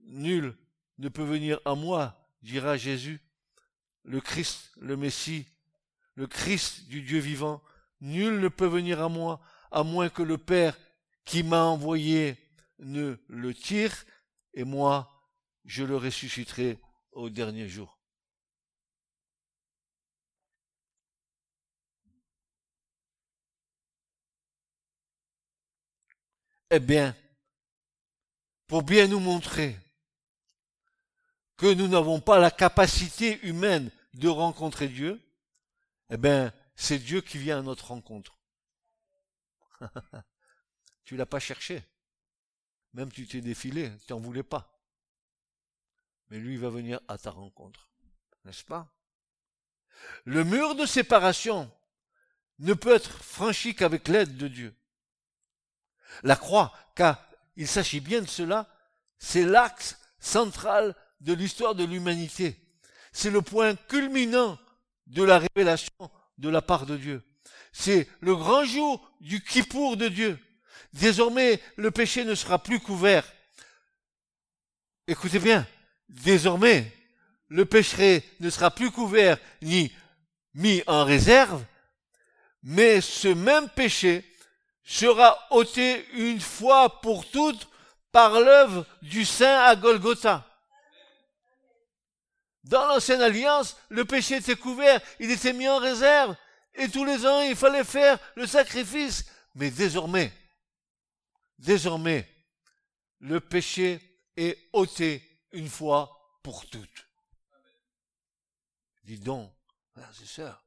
Nul 0.00 0.54
ne 0.98 1.08
peut 1.08 1.22
venir 1.22 1.60
à 1.64 1.74
moi, 1.74 2.28
dira 2.42 2.76
Jésus, 2.76 3.20
le 4.02 4.20
Christ, 4.20 4.72
le 4.76 4.96
Messie, 4.96 5.46
le 6.16 6.26
Christ 6.26 6.88
du 6.88 7.02
Dieu 7.02 7.20
vivant. 7.20 7.62
Nul 8.00 8.40
ne 8.40 8.48
peut 8.48 8.66
venir 8.66 9.00
à 9.00 9.08
moi, 9.08 9.40
à 9.70 9.84
moins 9.84 10.10
que 10.10 10.22
le 10.22 10.36
Père 10.36 10.76
qui 11.24 11.42
m'a 11.42 11.62
envoyé 11.62 12.36
ne 12.80 13.16
le 13.28 13.54
tire, 13.54 14.04
et 14.52 14.64
moi, 14.64 15.10
je 15.64 15.84
le 15.84 15.96
ressusciterai 15.96 16.78
au 17.12 17.30
dernier 17.30 17.68
jour. 17.68 17.98
Eh 26.70 26.80
bien, 26.80 27.14
pour 28.66 28.82
bien 28.82 29.06
nous 29.06 29.20
montrer 29.20 29.78
que 31.56 31.72
nous 31.72 31.88
n'avons 31.88 32.20
pas 32.20 32.38
la 32.38 32.50
capacité 32.50 33.40
humaine 33.46 33.90
de 34.14 34.28
rencontrer 34.28 34.88
Dieu, 34.88 35.20
eh 36.10 36.16
bien, 36.16 36.52
c'est 36.74 36.98
Dieu 36.98 37.20
qui 37.20 37.38
vient 37.38 37.58
à 37.58 37.62
notre 37.62 37.88
rencontre. 37.88 38.38
tu 41.04 41.16
l'as 41.16 41.26
pas 41.26 41.38
cherché. 41.38 41.82
Même 42.92 43.10
tu 43.10 43.26
t'es 43.26 43.40
défilé, 43.40 43.92
tu 44.06 44.12
n'en 44.12 44.20
voulais 44.20 44.42
pas. 44.42 44.80
Mais 46.30 46.38
lui 46.38 46.56
va 46.56 46.68
venir 46.68 47.00
à 47.08 47.18
ta 47.18 47.30
rencontre. 47.30 47.90
N'est-ce 48.44 48.64
pas? 48.64 48.92
Le 50.24 50.44
mur 50.44 50.74
de 50.74 50.86
séparation 50.86 51.70
ne 52.58 52.74
peut 52.74 52.94
être 52.94 53.22
franchi 53.22 53.74
qu'avec 53.74 54.08
l'aide 54.08 54.36
de 54.36 54.48
Dieu. 54.48 54.76
La 56.22 56.36
croix, 56.36 56.72
car 56.94 57.24
il 57.56 57.68
s'agit 57.68 58.00
bien 58.00 58.22
de 58.22 58.28
cela, 58.28 58.68
c'est 59.18 59.44
l'axe 59.44 59.98
central 60.18 60.94
de 61.20 61.32
l'histoire 61.32 61.74
de 61.74 61.84
l'humanité. 61.84 62.56
C'est 63.12 63.30
le 63.30 63.42
point 63.42 63.76
culminant 63.76 64.58
de 65.06 65.22
la 65.22 65.38
révélation 65.38 66.10
de 66.38 66.48
la 66.48 66.62
part 66.62 66.86
de 66.86 66.96
Dieu. 66.96 67.22
C'est 67.72 68.08
le 68.20 68.34
grand 68.34 68.64
jour 68.64 69.10
du 69.20 69.42
Kippour 69.42 69.96
de 69.96 70.08
Dieu. 70.08 70.38
Désormais, 70.92 71.60
le 71.76 71.90
péché 71.90 72.24
ne 72.24 72.34
sera 72.34 72.62
plus 72.62 72.80
couvert. 72.80 73.24
Écoutez 75.06 75.38
bien, 75.38 75.66
désormais, 76.08 76.90
le 77.48 77.64
péché 77.64 78.22
ne 78.40 78.50
sera 78.50 78.70
plus 78.70 78.90
couvert 78.90 79.38
ni 79.62 79.92
mis 80.54 80.82
en 80.86 81.04
réserve, 81.04 81.64
mais 82.62 83.00
ce 83.00 83.28
même 83.28 83.68
péché 83.68 84.24
sera 84.84 85.38
ôté 85.50 86.06
une 86.12 86.40
fois 86.40 87.00
pour 87.00 87.28
toutes 87.30 87.68
par 88.12 88.32
l'œuvre 88.32 88.86
du 89.02 89.24
Saint 89.24 89.64
à 89.64 89.74
Golgotha. 89.76 90.46
Dans 92.62 92.86
l'ancienne 92.86 93.20
alliance, 93.20 93.76
le 93.88 94.04
péché 94.04 94.36
était 94.36 94.56
couvert, 94.56 95.00
il 95.20 95.30
était 95.30 95.52
mis 95.52 95.68
en 95.68 95.78
réserve, 95.78 96.34
et 96.74 96.88
tous 96.88 97.04
les 97.04 97.26
ans, 97.26 97.40
il 97.42 97.56
fallait 97.56 97.84
faire 97.84 98.18
le 98.36 98.46
sacrifice. 98.46 99.26
Mais 99.54 99.70
désormais, 99.70 100.32
désormais, 101.58 102.28
le 103.20 103.40
péché 103.40 104.00
est 104.36 104.58
ôté 104.72 105.22
une 105.52 105.68
fois 105.68 106.38
pour 106.42 106.68
toutes. 106.68 107.06
Dis 109.04 109.18
donc, 109.18 109.52
frères 109.92 110.12
et 110.22 110.26
sœurs, 110.26 110.63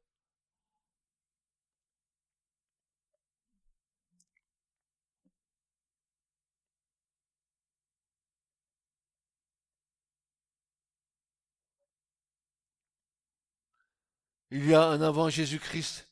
Il 14.50 14.66
y 14.66 14.74
a 14.74 14.84
un 14.84 15.02
avant 15.02 15.30
Jésus-Christ 15.30 16.08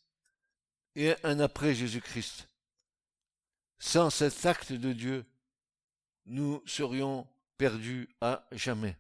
et 0.96 1.16
un 1.24 1.40
après 1.40 1.74
Jésus-Christ. 1.74 2.50
Sans 3.80 4.10
cet 4.10 4.46
acte 4.46 4.74
de 4.74 4.92
Dieu, 4.92 5.26
nous 6.26 6.62
serions 6.66 7.28
perdus 7.58 8.10
à 8.20 8.46
jamais. 8.52 8.98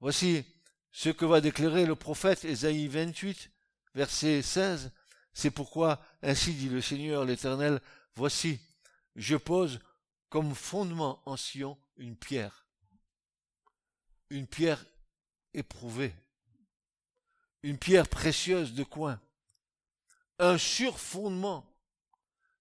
Voici 0.00 0.44
ce 0.90 1.10
que 1.10 1.26
va 1.26 1.42
déclarer 1.42 1.84
le 1.84 1.96
prophète 1.96 2.46
Ésaïe 2.46 2.88
28, 2.88 3.50
verset 3.94 4.40
16. 4.40 4.92
C'est 5.34 5.50
pourquoi, 5.50 6.00
ainsi 6.22 6.54
dit 6.54 6.70
le 6.70 6.80
Seigneur 6.80 7.26
l'Éternel, 7.26 7.82
voici, 8.14 8.58
je 9.16 9.36
pose 9.36 9.80
comme 10.30 10.54
fondement 10.54 11.22
en 11.26 11.36
Sion 11.36 11.78
une 11.98 12.16
pierre, 12.16 12.66
une 14.30 14.46
pierre 14.46 14.84
éprouvée 15.52 16.14
une 17.66 17.78
pierre 17.78 18.08
précieuse 18.08 18.74
de 18.74 18.84
coin, 18.84 19.20
un 20.38 20.56
surfondement. 20.56 21.66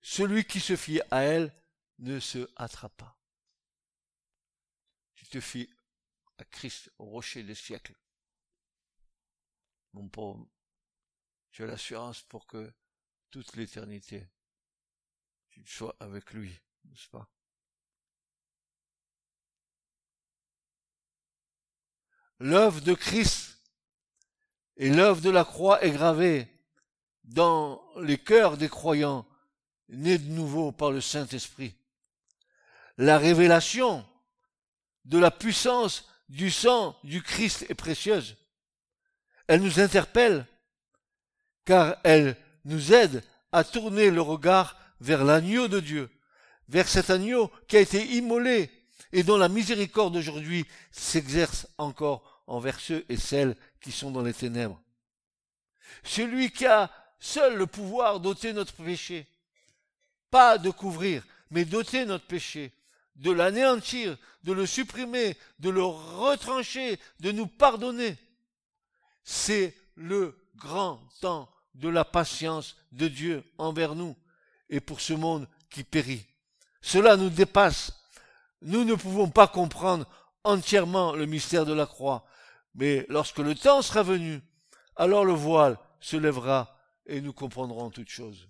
Celui 0.02 0.46
qui 0.46 0.60
se 0.60 0.76
fie 0.76 1.00
à 1.12 1.22
elle 1.22 1.54
ne 2.00 2.20
se 2.20 2.50
hâtera 2.58 2.90
pas. 2.90 3.16
Tu 5.14 5.28
te 5.28 5.40
fies 5.40 5.70
à 6.40 6.44
Christ, 6.46 6.92
au 6.98 7.06
rocher 7.06 7.44
des 7.44 7.54
siècles. 7.54 7.96
Mon 9.94 10.10
pauvre, 10.10 10.48
tu 11.52 11.62
as 11.62 11.68
l'assurance 11.68 12.24
pour 12.24 12.48
que 12.48 12.74
toute 13.30 13.56
l'éternité, 13.56 14.28
tu 15.52 15.64
sois 15.68 15.96
avec 16.00 16.34
lui, 16.34 16.60
n'est-ce 16.86 17.10
pas? 17.10 17.30
L'œuvre 22.40 22.82
de 22.82 22.96
Christ 22.96 23.55
et 24.78 24.90
l'œuvre 24.90 25.22
de 25.22 25.30
la 25.30 25.44
croix 25.44 25.84
est 25.84 25.92
gravée 25.92 26.48
dans 27.24 27.82
les 28.02 28.18
cœurs 28.18 28.58
des 28.58 28.70
croyants, 28.70 29.26
nés 29.90 30.18
de 30.18 30.30
nouveau 30.30 30.72
par 30.72 30.92
le 30.92 31.02
Saint-Esprit. 31.02 31.76
La 32.98 33.18
révélation 33.18 34.06
de 35.06 35.18
la 35.18 35.32
puissance 35.32 36.10
du 36.30 36.50
sang 36.52 36.96
du 37.04 37.22
Christ 37.22 37.66
est 37.70 37.76
précieuse. 37.76 38.36
Elle 39.48 39.62
nous 39.62 39.80
interpelle, 39.80 40.46
car 41.66 41.98
elle 42.04 42.36
nous 42.64 42.94
aide 42.94 43.24
à 43.52 43.64
tourner 43.64 44.10
le 44.10 44.22
regard 44.22 44.78
vers 45.00 45.24
l'agneau 45.24 45.68
de 45.68 45.80
Dieu, 45.80 46.10
vers 46.68 46.88
cet 46.88 47.10
agneau 47.10 47.52
qui 47.68 47.78
a 47.78 47.82
été 47.82 48.06
immolé 48.16 48.72
et 49.12 49.24
dont 49.24 49.38
la 49.38 49.50
miséricorde 49.50 50.16
aujourd'hui 50.16 50.66
s'exerce 50.92 51.68
encore 51.78 52.35
envers 52.48 52.80
ceux 52.80 53.06
et 53.10 53.18
celles 53.18 53.56
qui 53.82 53.92
sont 53.92 54.12
dans 54.12 54.22
les 54.22 54.34
ténèbres. 54.34 54.82
Celui 56.04 56.52
qui 56.52 56.66
a 56.66 56.92
seul 57.20 57.58
le 57.58 57.68
pouvoir 57.68 58.20
d'ôter 58.20 58.54
notre 58.54 58.74
péché. 58.74 59.28
Pas 60.30 60.58
de 60.58 60.70
couvrir, 60.70 61.24
mais 61.50 61.66
d'ôter 61.66 62.06
notre 62.06 62.26
péché, 62.26 62.74
de 63.16 63.32
l'anéantir, 63.32 64.18
de 64.44 64.52
le 64.52 64.66
supprimer, 64.66 65.38
de 65.60 65.70
le 65.70 65.84
retrancher, 65.84 67.00
de 67.20 67.32
nous 67.32 67.48
pardonner. 67.48 68.18
C'est 69.24 69.76
le 69.96 70.38
grand 70.56 71.02
temps 71.22 71.50
de 71.74 71.90
la 71.90 72.06
patience 72.06 72.76
de 72.92 73.08
Dieu 73.08 73.44
envers 73.58 73.96
nous 73.96 74.16
et 74.70 74.80
pour 74.80 75.02
ce 75.02 75.14
monde 75.14 75.48
qui 75.70 75.84
périt. 75.84 76.26
Cela 76.82 77.18
nous 77.18 77.30
dépasse. 77.30 77.92
Nous 78.62 78.84
ne 78.84 78.96
pouvons 78.96 79.30
pas 79.30 79.48
comprendre 79.48 80.08
entièrement 80.44 81.14
le 81.14 81.26
mystère 81.26 81.66
de 81.66 81.74
la 81.74 81.86
croix, 81.86 82.26
mais 82.76 83.06
lorsque 83.10 83.40
le 83.40 83.56
temps 83.56 83.82
sera 83.82 84.04
venu, 84.04 84.42
alors 84.96 85.26
le 85.26 85.34
voile 85.34 85.78
se 86.00 86.18
lèvera 86.18 86.78
et 87.06 87.22
nous 87.22 87.34
comprendrons 87.34 87.90
toutes 87.90 88.10
choses. 88.10 88.50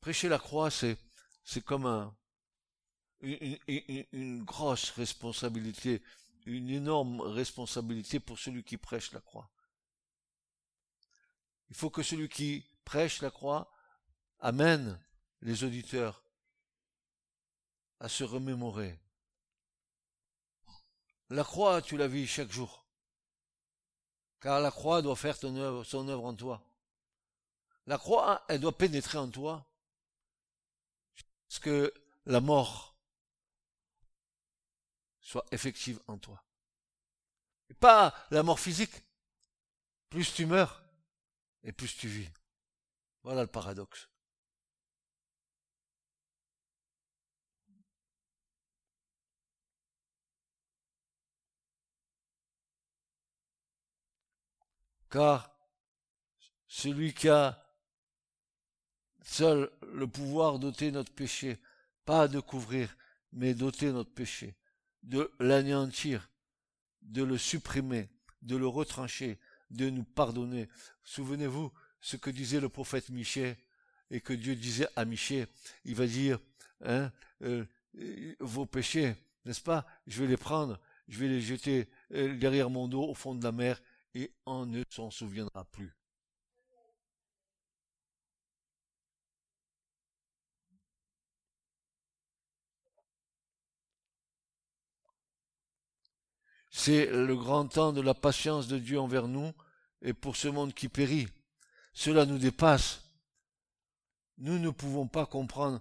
Prêcher 0.00 0.28
la 0.28 0.38
croix, 0.38 0.70
c'est, 0.70 0.96
c'est 1.44 1.64
comme 1.64 1.84
un, 1.84 2.16
une, 3.20 3.58
une, 4.12 4.44
grosse 4.44 4.90
responsabilité, 4.90 6.00
une 6.46 6.70
énorme 6.70 7.20
responsabilité 7.20 8.20
pour 8.20 8.38
celui 8.38 8.62
qui 8.62 8.76
prêche 8.76 9.10
la 9.12 9.20
croix. 9.20 9.50
Il 11.70 11.76
faut 11.76 11.90
que 11.90 12.02
celui 12.02 12.28
qui 12.28 12.64
prêche 12.84 13.22
la 13.22 13.30
croix 13.30 13.72
amène 14.40 15.00
les 15.42 15.64
auditeurs 15.64 16.22
à 18.00 18.08
se 18.08 18.24
remémorer. 18.24 18.98
La 21.30 21.42
croix, 21.42 21.82
tu 21.82 21.96
la 21.96 22.06
vis 22.06 22.26
chaque 22.26 22.50
jour. 22.50 22.86
Car 24.40 24.60
la 24.60 24.70
croix 24.70 25.02
doit 25.02 25.16
faire 25.16 25.36
son 25.36 25.56
œuvre 25.56 26.24
en 26.24 26.34
toi. 26.34 26.62
La 27.86 27.98
croix, 27.98 28.44
elle 28.48 28.60
doit 28.60 28.76
pénétrer 28.76 29.18
en 29.18 29.28
toi. 29.28 29.66
Parce 31.48 31.58
que 31.58 31.92
la 32.26 32.40
mort 32.40 32.96
soit 35.20 35.46
effective 35.50 36.00
en 36.06 36.18
toi. 36.18 36.42
Pas 37.80 38.14
la 38.30 38.42
mort 38.42 38.60
physique. 38.60 39.02
Plus 40.10 40.32
tu 40.32 40.46
meurs, 40.46 40.85
et 41.66 41.72
plus 41.72 41.96
tu 41.96 42.08
vis. 42.08 42.28
Voilà 43.22 43.42
le 43.42 43.48
paradoxe. 43.48 44.08
Car 55.10 55.50
celui 56.68 57.14
qui 57.14 57.28
a 57.28 57.64
seul 59.22 59.70
le 59.92 60.06
pouvoir 60.06 60.58
d'ôter 60.60 60.92
notre 60.92 61.12
péché, 61.12 61.58
pas 62.04 62.28
de 62.28 62.38
couvrir, 62.38 62.96
mais 63.32 63.54
d'ôter 63.54 63.90
notre 63.90 64.12
péché, 64.12 64.56
de 65.02 65.32
l'anéantir, 65.40 66.30
de 67.02 67.24
le 67.24 67.38
supprimer, 67.38 68.08
de 68.42 68.56
le 68.56 68.68
retrancher, 68.68 69.40
de 69.76 69.90
nous 69.90 70.04
pardonner. 70.04 70.68
Souvenez-vous 71.04 71.72
ce 72.00 72.16
que 72.16 72.30
disait 72.30 72.60
le 72.60 72.68
prophète 72.68 73.10
Michée 73.10 73.56
et 74.10 74.20
que 74.20 74.32
Dieu 74.32 74.56
disait 74.56 74.88
à 74.96 75.04
Michée. 75.04 75.46
Il 75.84 75.94
va 75.94 76.06
dire, 76.06 76.38
hein, 76.84 77.12
euh, 77.42 77.64
vos 78.40 78.66
péchés, 78.66 79.14
n'est-ce 79.44 79.60
pas? 79.60 79.86
Je 80.06 80.22
vais 80.22 80.28
les 80.28 80.36
prendre, 80.36 80.80
je 81.08 81.18
vais 81.18 81.28
les 81.28 81.40
jeter 81.40 81.88
euh, 82.12 82.36
derrière 82.36 82.70
mon 82.70 82.88
dos 82.88 83.04
au 83.04 83.14
fond 83.14 83.34
de 83.34 83.44
la 83.44 83.52
mer 83.52 83.80
et 84.14 84.32
on 84.46 84.66
ne 84.66 84.82
s'en 84.90 85.10
souviendra 85.10 85.64
plus. 85.64 85.94
C'est 96.70 97.06
le 97.06 97.34
grand 97.34 97.66
temps 97.66 97.92
de 97.92 98.02
la 98.02 98.12
patience 98.12 98.68
de 98.68 98.78
Dieu 98.78 99.00
envers 99.00 99.28
nous 99.28 99.52
et 100.06 100.14
pour 100.14 100.36
ce 100.36 100.48
monde 100.48 100.72
qui 100.72 100.88
périt. 100.88 101.28
Cela 101.92 102.24
nous 102.24 102.38
dépasse. 102.38 103.02
nous 104.38 104.58
ne 104.58 104.70
pouvons 104.70 105.08
pas 105.08 105.26
comprendre 105.26 105.80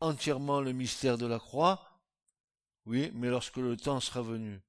entièrement 0.00 0.60
le 0.60 0.72
mystère 0.72 1.18
de 1.18 1.26
la 1.26 1.38
croix. 1.38 2.00
Oui, 2.86 3.10
mais 3.14 3.28
lorsque 3.28 3.56
le 3.56 3.76
temps 3.76 3.98
sera 3.98 4.22
venu, 4.22 4.60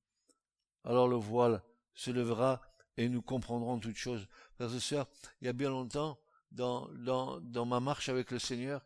alors 0.83 1.07
le 1.07 1.17
voile 1.17 1.61
se 1.93 2.09
lèvera 2.11 2.61
et 2.97 3.07
nous 3.07 3.21
comprendrons 3.21 3.79
toutes 3.79 3.97
choses. 3.97 4.27
Frères 4.55 4.73
et 4.73 4.79
sœurs, 4.79 5.07
il 5.41 5.45
y 5.45 5.49
a 5.49 5.53
bien 5.53 5.69
longtemps, 5.69 6.17
dans, 6.51 6.87
dans, 6.93 7.39
dans 7.41 7.65
ma 7.65 7.79
marche 7.79 8.09
avec 8.09 8.31
le 8.31 8.39
Seigneur, 8.39 8.81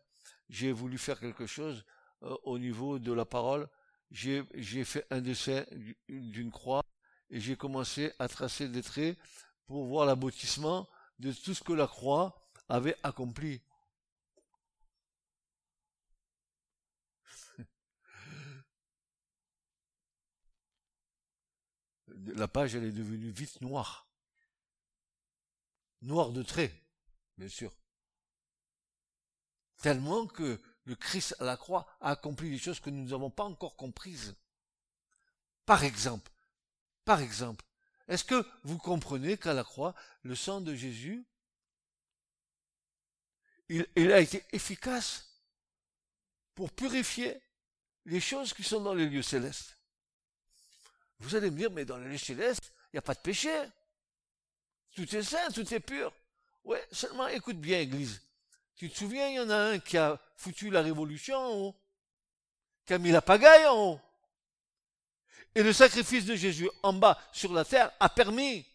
j'ai 0.48 0.72
voulu 0.72 0.98
faire 0.98 1.18
quelque 1.18 1.46
chose 1.46 1.84
euh, 2.24 2.36
au 2.42 2.58
niveau 2.58 2.98
de 2.98 3.12
la 3.12 3.24
parole. 3.24 3.68
J'ai 4.10 4.44
fait 4.84 5.06
un 5.10 5.20
dessin 5.20 5.64
d'une 6.08 6.50
croix 6.50 6.82
et 7.30 7.38
j'ai 7.38 7.54
commencé 7.54 8.12
à 8.18 8.26
tracer 8.26 8.68
des 8.68 8.82
traits 8.82 9.16
pour 9.70 9.86
voir 9.86 10.04
l'aboutissement 10.04 10.88
de 11.20 11.32
tout 11.32 11.54
ce 11.54 11.62
que 11.62 11.72
la 11.72 11.86
croix 11.86 12.44
avait 12.68 12.96
accompli. 13.04 13.62
La 22.34 22.48
page, 22.48 22.74
elle 22.74 22.82
est 22.82 22.90
devenue 22.90 23.30
vite 23.30 23.60
noire. 23.60 24.10
Noire 26.02 26.32
de 26.32 26.42
traits, 26.42 26.74
bien 27.38 27.48
sûr. 27.48 27.72
Tellement 29.76 30.26
que 30.26 30.60
le 30.82 30.96
Christ 30.96 31.36
à 31.38 31.44
la 31.44 31.56
croix 31.56 31.86
a 32.00 32.10
accompli 32.10 32.50
des 32.50 32.58
choses 32.58 32.80
que 32.80 32.90
nous 32.90 33.04
n'avons 33.04 33.30
pas 33.30 33.44
encore 33.44 33.76
comprises. 33.76 34.34
Par 35.64 35.84
exemple, 35.84 36.32
par 37.04 37.20
exemple, 37.20 37.64
est-ce 38.10 38.24
que 38.24 38.44
vous 38.64 38.76
comprenez 38.76 39.38
qu'à 39.38 39.54
la 39.54 39.62
croix, 39.62 39.94
le 40.24 40.34
sang 40.34 40.60
de 40.60 40.74
Jésus, 40.74 41.24
il, 43.68 44.12
a 44.12 44.18
été 44.18 44.44
efficace 44.50 45.28
pour 46.56 46.72
purifier 46.72 47.40
les 48.06 48.18
choses 48.18 48.52
qui 48.52 48.64
sont 48.64 48.80
dans 48.80 48.94
les 48.94 49.08
lieux 49.08 49.22
célestes? 49.22 49.78
Vous 51.20 51.36
allez 51.36 51.52
me 51.52 51.56
dire, 51.56 51.70
mais 51.70 51.84
dans 51.84 51.98
les 51.98 52.08
lieux 52.08 52.18
célestes, 52.18 52.72
il 52.86 52.96
n'y 52.96 52.98
a 52.98 53.02
pas 53.02 53.14
de 53.14 53.20
péché. 53.20 53.54
Tout 54.96 55.14
est 55.14 55.22
saint, 55.22 55.48
tout 55.52 55.72
est 55.72 55.78
pur. 55.78 56.12
Ouais, 56.64 56.84
seulement 56.90 57.28
écoute 57.28 57.60
bien, 57.60 57.78
Église. 57.78 58.20
Tu 58.74 58.90
te 58.90 58.98
souviens, 58.98 59.28
il 59.28 59.36
y 59.36 59.40
en 59.40 59.50
a 59.50 59.56
un 59.56 59.78
qui 59.78 59.96
a 59.96 60.20
foutu 60.36 60.68
la 60.70 60.82
révolution 60.82 61.36
en 61.36 61.52
haut, 61.52 61.76
qui 62.84 62.92
a 62.92 62.98
mis 62.98 63.12
la 63.12 63.22
pagaille 63.22 63.66
en 63.66 63.92
haut? 63.92 64.00
Et 65.54 65.62
le 65.62 65.72
sacrifice 65.72 66.24
de 66.24 66.34
Jésus 66.34 66.68
en 66.82 66.92
bas 66.92 67.18
sur 67.32 67.52
la 67.52 67.64
terre 67.64 67.90
a 67.98 68.08
permis 68.08 68.66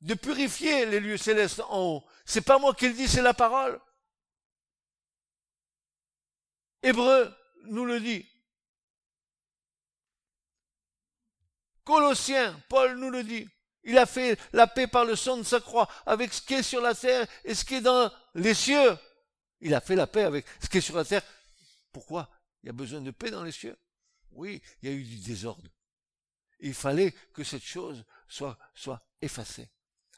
de 0.00 0.14
purifier 0.14 0.86
les 0.86 1.00
lieux 1.00 1.16
célestes 1.16 1.62
en 1.68 1.80
haut. 1.80 2.04
C'est 2.24 2.40
pas 2.40 2.58
moi 2.58 2.74
qui 2.74 2.88
le 2.88 2.94
dis, 2.94 3.08
c'est 3.08 3.22
la 3.22 3.34
parole. 3.34 3.80
Hébreu 6.82 7.32
nous 7.64 7.84
le 7.84 8.00
dit. 8.00 8.26
Colossiens, 11.84 12.60
Paul 12.68 12.96
nous 12.96 13.10
le 13.10 13.22
dit. 13.22 13.48
Il 13.84 13.98
a 13.98 14.06
fait 14.06 14.38
la 14.52 14.66
paix 14.66 14.86
par 14.86 15.04
le 15.04 15.16
sang 15.16 15.36
de 15.36 15.42
sa 15.42 15.60
croix 15.60 15.88
avec 16.06 16.32
ce 16.32 16.40
qui 16.40 16.54
est 16.54 16.62
sur 16.62 16.80
la 16.80 16.94
terre 16.94 17.26
et 17.44 17.54
ce 17.54 17.64
qui 17.64 17.76
est 17.76 17.80
dans 17.80 18.10
les 18.34 18.54
cieux. 18.54 18.96
Il 19.60 19.74
a 19.74 19.80
fait 19.80 19.96
la 19.96 20.06
paix 20.06 20.22
avec 20.22 20.46
ce 20.60 20.68
qui 20.68 20.78
est 20.78 20.82
sur 20.82 20.96
la 20.96 21.04
terre. 21.04 21.22
Pourquoi? 21.92 22.28
Il 22.62 22.66
y 22.66 22.70
a 22.70 22.72
besoin 22.72 23.00
de 23.00 23.10
paix 23.10 23.30
dans 23.30 23.42
les 23.42 23.52
cieux. 23.52 23.76
Oui, 24.32 24.62
il 24.80 24.88
y 24.88 24.92
a 24.92 24.94
eu 24.94 25.04
du 25.04 25.18
désordre. 25.18 25.68
Il 26.60 26.74
fallait 26.74 27.12
que 27.32 27.44
cette 27.44 27.64
chose 27.64 28.04
soit, 28.28 28.58
effacée. 29.20 29.68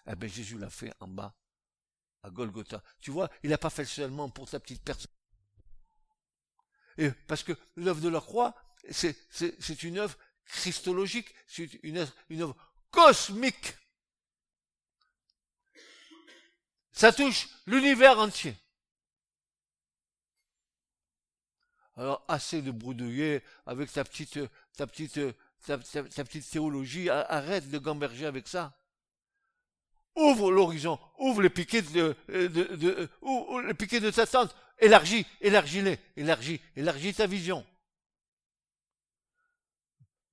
Eh 0.07 0.15
bien, 0.15 0.29
Jésus 0.29 0.59
l'a 0.59 0.71
fait 0.71 0.93
en 1.01 1.09
bas, 1.09 1.35
à 2.23 2.31
Golgotha. 2.31 2.83
Tu 3.01 3.11
vois, 3.11 3.31
il 3.43 3.51
n'a 3.51 3.59
pas 3.59 3.71
fait 3.71 3.85
seulement 3.85 4.29
pour 4.29 4.49
ta 4.49 4.61
petite 4.61 4.83
personne. 4.83 5.11
Et 6.97 7.11
parce 7.27 7.43
que 7.43 7.53
l'œuvre 7.77 8.01
de 8.01 8.09
la 8.09 8.21
croix, 8.21 8.55
c'est, 8.91 9.83
une 9.83 9.99
œuvre 9.99 10.17
christologique, 10.45 11.35
c'est 11.47 11.73
une 11.83 11.99
œuvre 12.43 12.57
cosmique. 12.91 13.75
Ça 16.93 17.13
touche 17.13 17.49
l'univers 17.67 18.19
entier. 18.19 18.57
Alors, 21.97 22.25
assez 22.29 22.61
de 22.61 22.71
brouillonner 22.71 23.43
avec 23.67 23.93
ta 23.93 24.05
petite, 24.05 24.41
ta 24.77 24.87
petite, 24.87 25.21
ta, 25.65 25.79
petite 25.79 26.51
théologie. 26.51 27.09
Arrête 27.09 27.71
de 27.71 27.79
gamberger 27.79 28.27
avec 28.27 28.49
ça. 28.49 28.77
Ouvre 30.17 30.53
l'horizon, 30.53 30.99
ouvre 31.19 31.43
les 31.43 31.51
piquets 31.51 31.83
de, 31.83 32.17
de, 32.29 33.11
les 33.67 33.75
piquets 33.75 34.01
de 34.01 34.11
ta 34.11 34.27
tente. 34.27 34.55
Élargis, 34.79 35.27
élargis-les, 35.41 35.99
élargis, 36.17 36.61
élargis 36.77 37.15
ta 37.15 37.27
vision. 37.27 37.65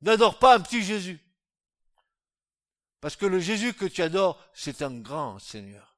N'adore 0.02 0.40
pas 0.40 0.56
un 0.56 0.60
petit 0.60 0.84
Jésus. 0.84 1.20
Parce 3.00 3.16
que 3.16 3.26
le 3.26 3.40
Jésus 3.40 3.74
que 3.74 3.86
tu 3.86 4.02
adores, 4.02 4.40
c'est 4.54 4.82
un 4.82 5.00
grand 5.00 5.40
Seigneur. 5.40 5.91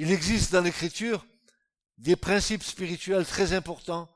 Il 0.00 0.10
existe 0.12 0.52
dans 0.52 0.62
l'Écriture 0.62 1.26
des 1.98 2.16
principes 2.16 2.62
spirituels 2.62 3.26
très 3.26 3.52
importants 3.52 4.10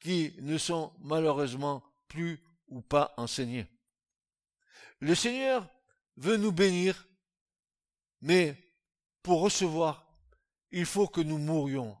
qui 0.00 0.32
ne 0.38 0.56
sont 0.56 0.90
malheureusement 1.00 1.84
plus 2.08 2.42
ou 2.68 2.80
pas 2.80 3.12
enseignés. 3.18 3.66
Le 5.00 5.14
Seigneur 5.14 5.68
veut 6.16 6.38
nous 6.38 6.50
bénir, 6.50 7.06
mais 8.22 8.56
pour 9.22 9.42
recevoir, 9.42 10.08
il 10.70 10.86
faut 10.86 11.08
que 11.08 11.20
nous 11.20 11.36
mourions. 11.36 11.94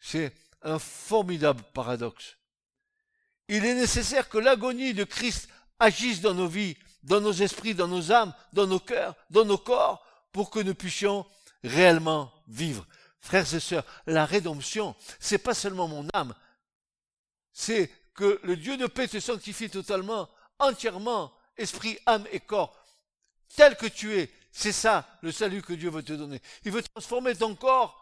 C'est 0.00 0.34
un 0.60 0.80
formidable 0.80 1.62
paradoxe. 1.72 2.36
Il 3.46 3.64
est 3.64 3.76
nécessaire 3.76 4.28
que 4.28 4.38
l'agonie 4.38 4.92
de 4.92 5.04
Christ 5.04 5.48
agisse 5.78 6.20
dans 6.20 6.34
nos 6.34 6.48
vies, 6.48 6.76
dans 7.04 7.20
nos 7.20 7.32
esprits, 7.32 7.76
dans 7.76 7.86
nos 7.86 8.10
âmes, 8.10 8.34
dans 8.52 8.66
nos 8.66 8.80
cœurs, 8.80 9.14
dans 9.30 9.44
nos 9.44 9.58
corps, 9.58 10.04
pour 10.32 10.50
que 10.50 10.58
nous 10.58 10.74
puissions 10.74 11.24
réellement 11.64 12.32
vivre. 12.46 12.86
Frères 13.20 13.52
et 13.54 13.60
sœurs, 13.60 13.84
la 14.06 14.26
rédemption, 14.26 14.94
c'est 15.18 15.38
pas 15.38 15.54
seulement 15.54 15.88
mon 15.88 16.06
âme, 16.12 16.34
c'est 17.52 17.90
que 18.14 18.38
le 18.42 18.56
Dieu 18.56 18.76
de 18.76 18.86
paix 18.86 19.08
te 19.08 19.18
sanctifie 19.18 19.70
totalement, 19.70 20.28
entièrement, 20.58 21.32
esprit, 21.56 21.98
âme 22.06 22.26
et 22.32 22.40
corps, 22.40 22.76
tel 23.56 23.76
que 23.76 23.86
tu 23.86 24.18
es. 24.18 24.30
C'est 24.52 24.72
ça 24.72 25.06
le 25.22 25.32
salut 25.32 25.62
que 25.62 25.72
Dieu 25.72 25.90
veut 25.90 26.02
te 26.02 26.12
donner. 26.12 26.40
Il 26.64 26.70
veut 26.70 26.82
transformer 26.82 27.34
ton 27.34 27.54
corps 27.56 28.00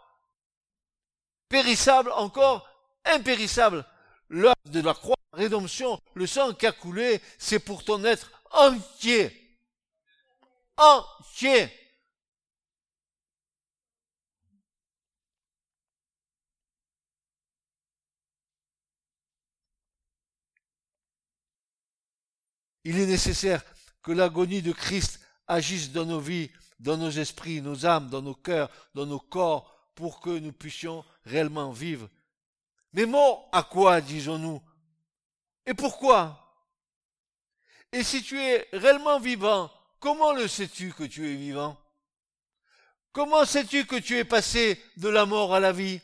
périssable 1.48 2.10
en 2.12 2.28
corps 2.28 2.68
impérissable. 3.04 3.86
L'œuvre 4.28 4.54
de 4.66 4.80
la 4.80 4.94
croix, 4.94 5.16
la 5.32 5.38
rédemption, 5.38 6.00
le 6.14 6.26
sang 6.26 6.54
qui 6.54 6.66
a 6.66 6.72
coulé, 6.72 7.20
c'est 7.38 7.58
pour 7.58 7.84
ton 7.84 8.04
être 8.04 8.30
entier. 8.50 9.30
Entier. 10.76 11.70
Il 22.84 22.98
est 22.98 23.06
nécessaire 23.06 23.62
que 24.02 24.12
l'agonie 24.12 24.62
de 24.62 24.72
Christ 24.72 25.20
agisse 25.46 25.92
dans 25.92 26.04
nos 26.04 26.20
vies, 26.20 26.50
dans 26.78 26.96
nos 26.96 27.10
esprits, 27.10 27.62
nos 27.62 27.86
âmes, 27.86 28.10
dans 28.10 28.22
nos 28.22 28.34
cœurs, 28.34 28.70
dans 28.94 29.06
nos 29.06 29.20
corps, 29.20 29.72
pour 29.94 30.20
que 30.20 30.30
nous 30.30 30.52
puissions 30.52 31.04
réellement 31.24 31.70
vivre. 31.70 32.08
Mais 32.92 33.06
mort 33.06 33.48
à 33.52 33.62
quoi, 33.62 34.00
disons-nous? 34.00 34.60
Et 35.66 35.74
pourquoi? 35.74 36.38
Et 37.92 38.02
si 38.02 38.22
tu 38.22 38.40
es 38.40 38.68
réellement 38.72 39.20
vivant, 39.20 39.70
comment 40.00 40.32
le 40.32 40.48
sais-tu 40.48 40.92
que 40.92 41.04
tu 41.04 41.30
es 41.30 41.36
vivant? 41.36 41.78
Comment 43.12 43.44
sais-tu 43.44 43.84
que 43.86 43.96
tu 43.96 44.16
es 44.16 44.24
passé 44.24 44.82
de 44.96 45.08
la 45.08 45.26
mort 45.26 45.54
à 45.54 45.60
la 45.60 45.72
vie? 45.72 46.00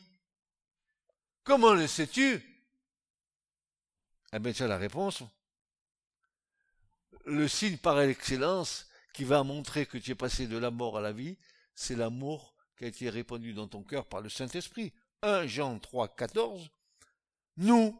Comment 1.42 1.72
le 1.72 1.86
sais-tu? 1.86 2.44
Eh 4.32 4.38
bien, 4.38 4.52
tu 4.52 4.62
as 4.62 4.68
la 4.68 4.76
réponse 4.76 5.22
le 7.28 7.48
signe 7.48 7.76
par 7.76 8.00
excellence 8.00 8.86
qui 9.12 9.24
va 9.24 9.42
montrer 9.42 9.86
que 9.86 9.98
tu 9.98 10.12
es 10.12 10.14
passé 10.14 10.46
de 10.46 10.58
la 10.58 10.70
mort 10.70 10.98
à 10.98 11.00
la 11.00 11.12
vie, 11.12 11.36
c'est 11.74 11.96
l'amour 11.96 12.54
qui 12.76 12.84
a 12.84 12.88
été 12.88 13.10
répandu 13.10 13.52
dans 13.52 13.68
ton 13.68 13.82
cœur 13.82 14.06
par 14.06 14.20
le 14.20 14.28
Saint-Esprit. 14.28 14.92
1 15.22 15.46
Jean 15.46 15.78
3, 15.78 16.08
14. 16.14 16.70
Nous, 17.56 17.98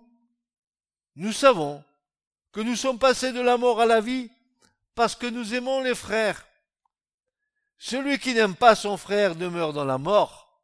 nous 1.17 1.33
savons 1.33 1.85
que 2.53 2.61
nous 2.61 2.77
sommes 2.77 2.99
passés 2.99 3.33
de 3.33 3.41
la 3.41 3.57
mort 3.57 3.81
à 3.81 3.87
la 3.87 4.01
vie 4.01 4.31
parce 4.95 5.17
que 5.17 5.27
nous 5.27 5.55
aimons 5.55 5.83
les 5.83 5.95
frères. 5.95 6.47
Celui 7.79 8.19
qui 8.19 8.35
n'aime 8.35 8.57
pas 8.57 8.75
son 8.75 8.97
frère 8.97 9.37
demeure 9.37 9.73
dans 9.73 9.85
la 9.85 9.99
mort. 9.99 10.63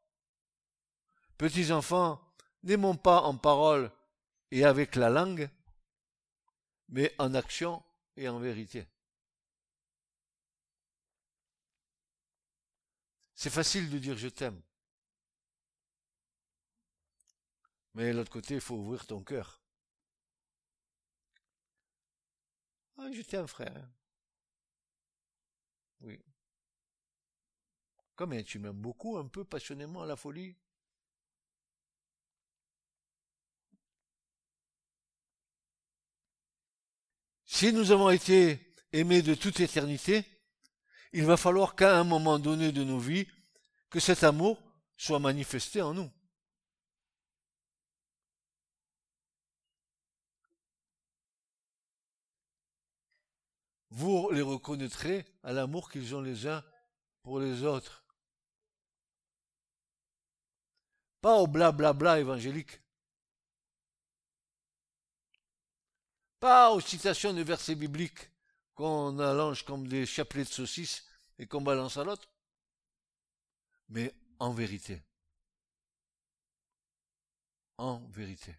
Petits 1.39 1.73
enfants, 1.73 2.21
n'aimons 2.63 2.97
pas 2.97 3.23
en 3.23 3.37
parole 3.37 3.91
et 4.51 4.65
avec 4.65 4.97
la 4.97 5.11
langue, 5.11 5.51
mais 6.89 7.15
en 7.19 7.35
action 7.35 7.83
et 8.17 8.29
en 8.29 8.39
vérité. 8.39 8.87
C'est 13.35 13.51
facile 13.51 13.91
de 13.91 13.99
dire 13.99 14.17
je 14.17 14.29
t'aime. 14.29 14.61
Mais 17.95 18.11
de 18.13 18.17
l'autre 18.17 18.31
côté, 18.31 18.55
il 18.55 18.61
faut 18.61 18.77
ouvrir 18.77 19.07
ton 19.07 19.23
cœur. 19.23 19.61
Ah, 22.97 23.11
je 23.13 23.23
t'aime, 23.23 23.47
frère. 23.47 23.89
Oui. 26.01 26.21
Comme 28.17 28.43
tu 28.45 28.59
m'aimes 28.59 28.81
beaucoup, 28.81 29.17
un 29.19 29.27
peu 29.27 29.45
passionnément 29.45 30.03
à 30.03 30.07
la 30.07 30.17
folie 30.17 30.57
Si 37.55 37.73
nous 37.73 37.93
avons 37.93 38.11
été 38.11 38.75
aimés 38.93 39.23
de 39.23 39.33
toute 39.37 39.61
éternité, 39.61 40.25
il 41.13 41.25
va 41.25 41.37
falloir 41.37 41.77
qu'à 41.77 41.97
un 41.97 42.03
moment 42.03 42.41
donné 42.41 42.73
de 42.73 42.83
nos 42.83 42.99
vies, 42.99 43.29
que 43.91 44.01
cet 44.01 44.25
amour 44.25 44.61
soit 44.97 45.21
manifesté 45.21 45.81
en 45.81 45.95
nous. 45.95 46.11
Vous 53.91 54.31
les 54.33 54.43
reconnaîtrez 54.43 55.25
à 55.45 55.53
l'amour 55.53 55.93
qu'ils 55.93 56.17
ont 56.17 56.23
les 56.23 56.49
uns 56.49 56.65
pour 57.23 57.39
les 57.39 57.63
autres. 57.63 58.05
Pas 61.21 61.37
au 61.37 61.47
blablabla 61.47 62.19
évangélique. 62.19 62.81
Pas 66.45 66.73
aux 66.73 66.81
citations 66.81 67.33
de 67.33 67.41
versets 67.41 67.75
bibliques 67.75 68.29
qu'on 68.75 69.19
allonge 69.19 69.65
comme 69.65 69.89
des 69.89 70.05
chapelets 70.05 70.45
de 70.45 70.51
saucisses 70.51 71.03
et 71.39 71.47
qu'on 71.47 71.63
balance 71.63 71.97
à 71.97 72.05
l'autre. 72.05 72.29
Mais 73.89 74.15
en 74.39 74.53
vérité. 74.53 75.03
En 77.79 77.97
vérité. 78.11 78.55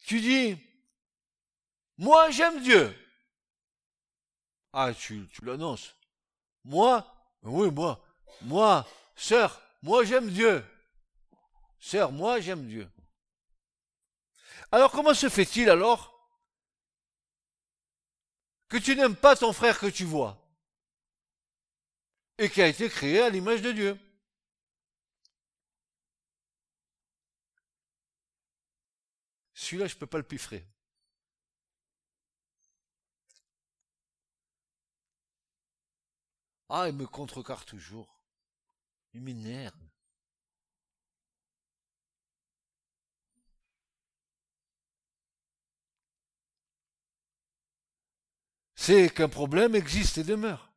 Tu 0.00 0.20
dis, 0.20 0.58
moi 1.96 2.30
j'aime 2.30 2.62
Dieu. 2.62 2.94
Ah, 4.74 4.92
tu, 4.92 5.26
l'annonces. 5.42 5.96
Moi, 6.64 7.10
oui, 7.44 7.70
moi, 7.70 8.04
moi, 8.42 8.86
sœur, 9.16 9.58
moi 9.80 10.04
j'aime 10.04 10.28
Dieu. 10.28 10.62
Sœur, 11.78 12.12
moi 12.12 12.40
j'aime 12.40 12.66
Dieu. 12.66 12.86
Alors 14.72 14.92
comment 14.92 15.14
se 15.14 15.28
fait-il 15.28 15.68
alors 15.68 16.16
que 18.68 18.76
tu 18.76 18.94
n'aimes 18.94 19.16
pas 19.16 19.36
ton 19.36 19.52
frère 19.52 19.78
que 19.78 19.86
tu 19.86 20.04
vois 20.04 20.36
et 22.38 22.48
qui 22.48 22.62
a 22.62 22.68
été 22.68 22.88
créé 22.88 23.20
à 23.20 23.30
l'image 23.30 23.62
de 23.62 23.72
Dieu? 23.72 23.98
Celui-là, 29.54 29.86
je 29.88 29.94
ne 29.94 30.00
peux 30.00 30.06
pas 30.06 30.18
le 30.18 30.24
piffrer. 30.24 30.66
Ah, 36.68 36.88
il 36.88 36.94
me 36.94 37.06
contrecarre 37.06 37.66
toujours. 37.66 38.22
Il 39.12 39.22
m'énerve. 39.22 39.76
C'est 48.82 49.10
qu'un 49.10 49.28
problème 49.28 49.74
existe 49.74 50.16
et 50.16 50.24
demeure. 50.24 50.72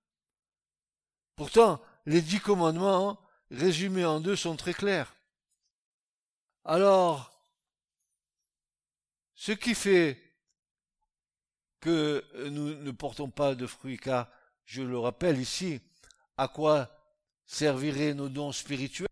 Pourtant, 1.38 1.82
les 2.06 2.22
dix 2.22 2.42
commandements, 2.42 3.18
résumés 3.50 4.04
en 4.04 4.20
deux, 4.20 4.36
sont 4.36 4.58
très 4.58 4.74
clairs. 4.74 5.16
Alors, 6.66 7.32
ce 9.36 9.54
qui 9.54 9.74
fait 9.74 10.22
que 11.80 12.26
nous 12.50 12.76
ne 12.76 12.92
portons 12.92 13.30
pas 13.30 13.56
de 13.56 13.66
fruits, 13.66 13.98
car 13.98 14.30
je 14.66 14.82
le 14.82 15.00
rappelle 15.00 15.40
ici, 15.40 15.80
à 16.36 16.50
quoi 16.50 16.92
serviraient 17.46 18.14
nos 18.14 18.28
dons 18.28 18.52
spirituels 18.52 19.08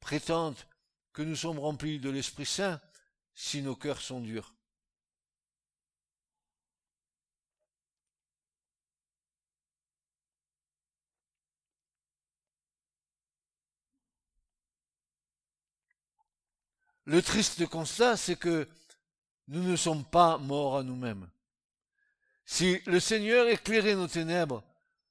prétendent 0.00 0.60
que 1.14 1.22
nous 1.22 1.36
sommes 1.36 1.58
remplis 1.58 1.98
de 2.00 2.10
l'Esprit 2.10 2.44
Saint 2.44 2.82
si 3.32 3.62
nos 3.62 3.76
cœurs 3.76 4.02
sont 4.02 4.20
durs. 4.20 4.52
Le 17.08 17.22
triste 17.22 17.66
constat, 17.66 18.18
c'est 18.18 18.36
que 18.36 18.68
nous 19.46 19.62
ne 19.62 19.76
sommes 19.76 20.04
pas 20.04 20.36
morts 20.36 20.76
à 20.76 20.82
nous-mêmes. 20.82 21.26
Si 22.44 22.80
le 22.84 23.00
Seigneur 23.00 23.48
éclairait 23.48 23.94
nos 23.94 24.08
ténèbres, 24.08 24.62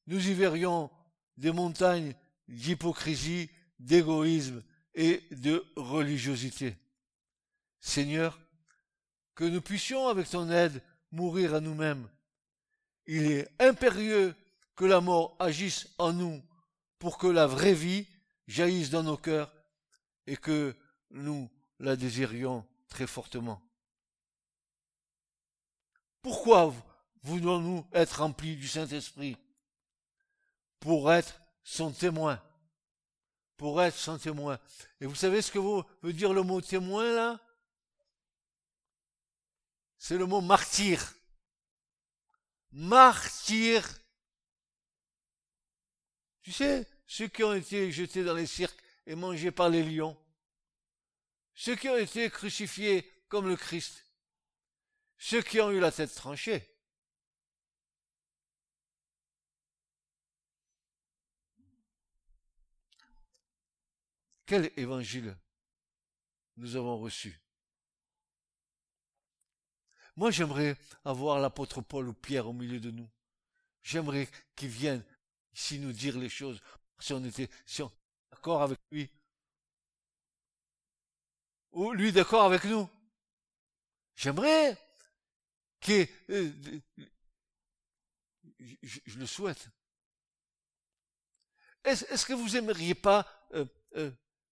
nous 0.05 0.29
y 0.29 0.35
verrions 0.35 0.91
des 1.37 1.51
montagnes 1.51 2.13
d'hypocrisie, 2.47 3.49
d'égoïsme 3.79 4.61
et 4.93 5.23
de 5.31 5.65
religiosité. 5.75 6.77
Seigneur, 7.79 8.39
que 9.33 9.45
nous 9.45 9.61
puissions, 9.61 10.07
avec 10.07 10.29
ton 10.29 10.51
aide, 10.51 10.83
mourir 11.11 11.55
à 11.55 11.61
nous-mêmes. 11.61 12.07
Il 13.07 13.25
est 13.31 13.49
impérieux 13.59 14.35
que 14.75 14.85
la 14.85 15.01
mort 15.01 15.35
agisse 15.39 15.89
en 15.97 16.13
nous 16.13 16.43
pour 16.99 17.17
que 17.17 17.25
la 17.25 17.47
vraie 17.47 17.73
vie 17.73 18.05
jaillisse 18.45 18.91
dans 18.91 19.01
nos 19.01 19.17
cœurs 19.17 19.51
et 20.27 20.37
que 20.37 20.75
nous 21.09 21.49
la 21.79 21.95
désirions 21.95 22.67
très 22.89 23.07
fortement. 23.07 23.61
Pourquoi 26.21 26.73
voulons-nous 27.23 27.85
être 27.93 28.21
remplis 28.21 28.55
du 28.55 28.67
Saint-Esprit? 28.67 29.37
Pour 30.79 31.11
être 31.11 31.41
son 31.63 31.91
témoin. 31.91 32.41
Pour 33.55 33.81
être 33.81 33.97
son 33.97 34.17
témoin. 34.17 34.59
Et 34.99 35.05
vous 35.05 35.15
savez 35.15 35.41
ce 35.41 35.51
que 35.51 35.59
veut 35.59 36.13
dire 36.13 36.33
le 36.33 36.43
mot 36.43 36.61
témoin 36.61 37.11
là? 37.13 37.39
C'est 39.97 40.17
le 40.17 40.25
mot 40.25 40.41
martyr. 40.41 41.13
Martyr. 42.71 43.87
Tu 46.41 46.51
sais, 46.51 46.87
ceux 47.07 47.27
qui 47.27 47.43
ont 47.43 47.53
été 47.53 47.91
jetés 47.91 48.23
dans 48.23 48.35
les 48.35 48.45
cirques 48.45 48.81
et 49.05 49.15
mangés 49.15 49.51
par 49.51 49.69
les 49.69 49.83
lions, 49.83 50.17
ceux 51.57 51.75
qui 51.75 51.89
ont 51.89 51.97
été 51.97 52.29
crucifiés 52.29 53.11
comme 53.27 53.49
le 53.49 53.57
Christ, 53.57 54.05
ceux 55.17 55.41
qui 55.41 55.59
ont 55.59 55.71
eu 55.71 55.79
la 55.79 55.91
tête 55.91 56.13
tranchée, 56.13 56.73
Quel 64.45 64.71
évangile 64.77 65.37
nous 66.55 66.77
avons 66.77 66.97
reçu? 66.97 67.37
Moi, 70.15 70.31
j'aimerais 70.31 70.77
avoir 71.03 71.39
l'apôtre 71.39 71.81
Paul 71.81 72.07
ou 72.07 72.13
Pierre 72.13 72.47
au 72.47 72.53
milieu 72.53 72.79
de 72.79 72.89
nous. 72.89 73.09
J'aimerais 73.83 74.29
qu'il 74.55 74.69
vienne 74.69 75.03
ici 75.53 75.79
nous 75.79 75.91
dire 75.91 76.17
les 76.17 76.29
choses, 76.29 76.61
si 76.97 77.11
on 77.11 77.25
était 77.25 77.49
si 77.65 77.81
on, 77.81 77.91
d'accord 78.31 78.61
avec 78.61 78.79
lui. 78.89 79.11
Ou 81.77 81.91
lui 81.91 82.11
d'accord 82.11 82.43
avec 82.43 82.63
nous. 82.63 82.89
J'aimerais 84.15 84.75
que 85.79 86.07
euh, 86.31 86.51
je, 88.81 89.19
le 89.19 89.27
souhaite. 89.27 89.69
Est-ce 91.83 92.25
que 92.25 92.33
vous 92.33 92.57
aimeriez 92.57 92.95
pas 92.95 93.27
euh, 93.53 93.65
euh, 93.95 94.09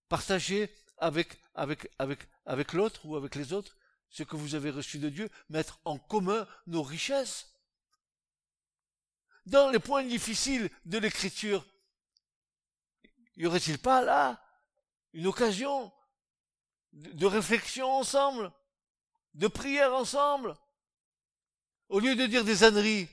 partager 0.07 0.71
avec, 0.97 1.41
avec 1.55 2.73
l'autre 2.73 3.03
ou 3.07 3.15
avec 3.15 3.33
les 3.33 3.53
autres 3.53 3.75
ce 4.09 4.21
que 4.21 4.35
vous 4.35 4.53
avez 4.53 4.69
reçu 4.69 4.99
de 4.99 5.09
Dieu, 5.09 5.27
mettre 5.49 5.79
en 5.83 5.97
commun 5.97 6.47
nos 6.67 6.83
richesses? 6.83 7.47
Dans 9.47 9.71
les 9.71 9.79
points 9.79 10.03
difficiles 10.03 10.69
de 10.85 10.99
l'écriture, 10.99 11.65
y 13.35 13.47
aurait-il 13.47 13.79
pas 13.79 14.03
là 14.03 14.39
une 15.13 15.25
occasion 15.25 15.91
de 16.95 17.25
réflexion 17.25 17.91
ensemble, 17.91 18.51
de 19.33 19.47
prière 19.47 19.93
ensemble, 19.93 20.55
au 21.89 21.99
lieu 21.99 22.15
de 22.15 22.25
dire 22.25 22.43
des 22.43 22.63
âneries 22.63 23.07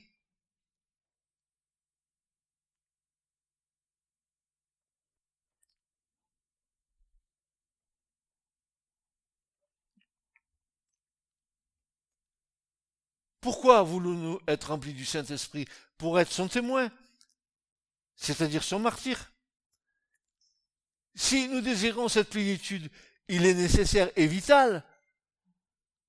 Pourquoi 13.43 13.83
voulons-nous 13.83 14.41
être 14.47 14.68
remplis 14.68 14.95
du 14.95 15.05
Saint-Esprit 15.05 15.66
Pour 15.99 16.20
être 16.20 16.30
son 16.30 16.47
témoin, 16.47 16.93
c'est-à-dire 18.14 18.62
son 18.62 18.78
martyr? 18.78 19.33
Si 21.16 21.49
nous 21.49 21.61
désirons 21.61 22.09
cette 22.09 22.30
plénitude, 22.30 22.89
il 23.33 23.47
est 23.47 23.55
nécessaire 23.55 24.11
et 24.14 24.26
vital 24.26 24.85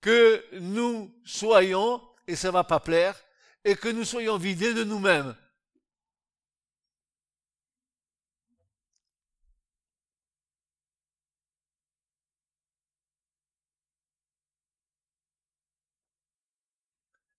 que 0.01 0.45
nous 0.59 1.09
soyons, 1.23 2.01
et 2.27 2.35
ça 2.35 2.51
va 2.51 2.65
pas 2.65 2.81
plaire, 2.81 3.15
et 3.63 3.77
que 3.77 3.87
nous 3.87 4.03
soyons 4.03 4.37
vidés 4.37 4.73
de 4.73 4.83
nous-mêmes. 4.83 5.33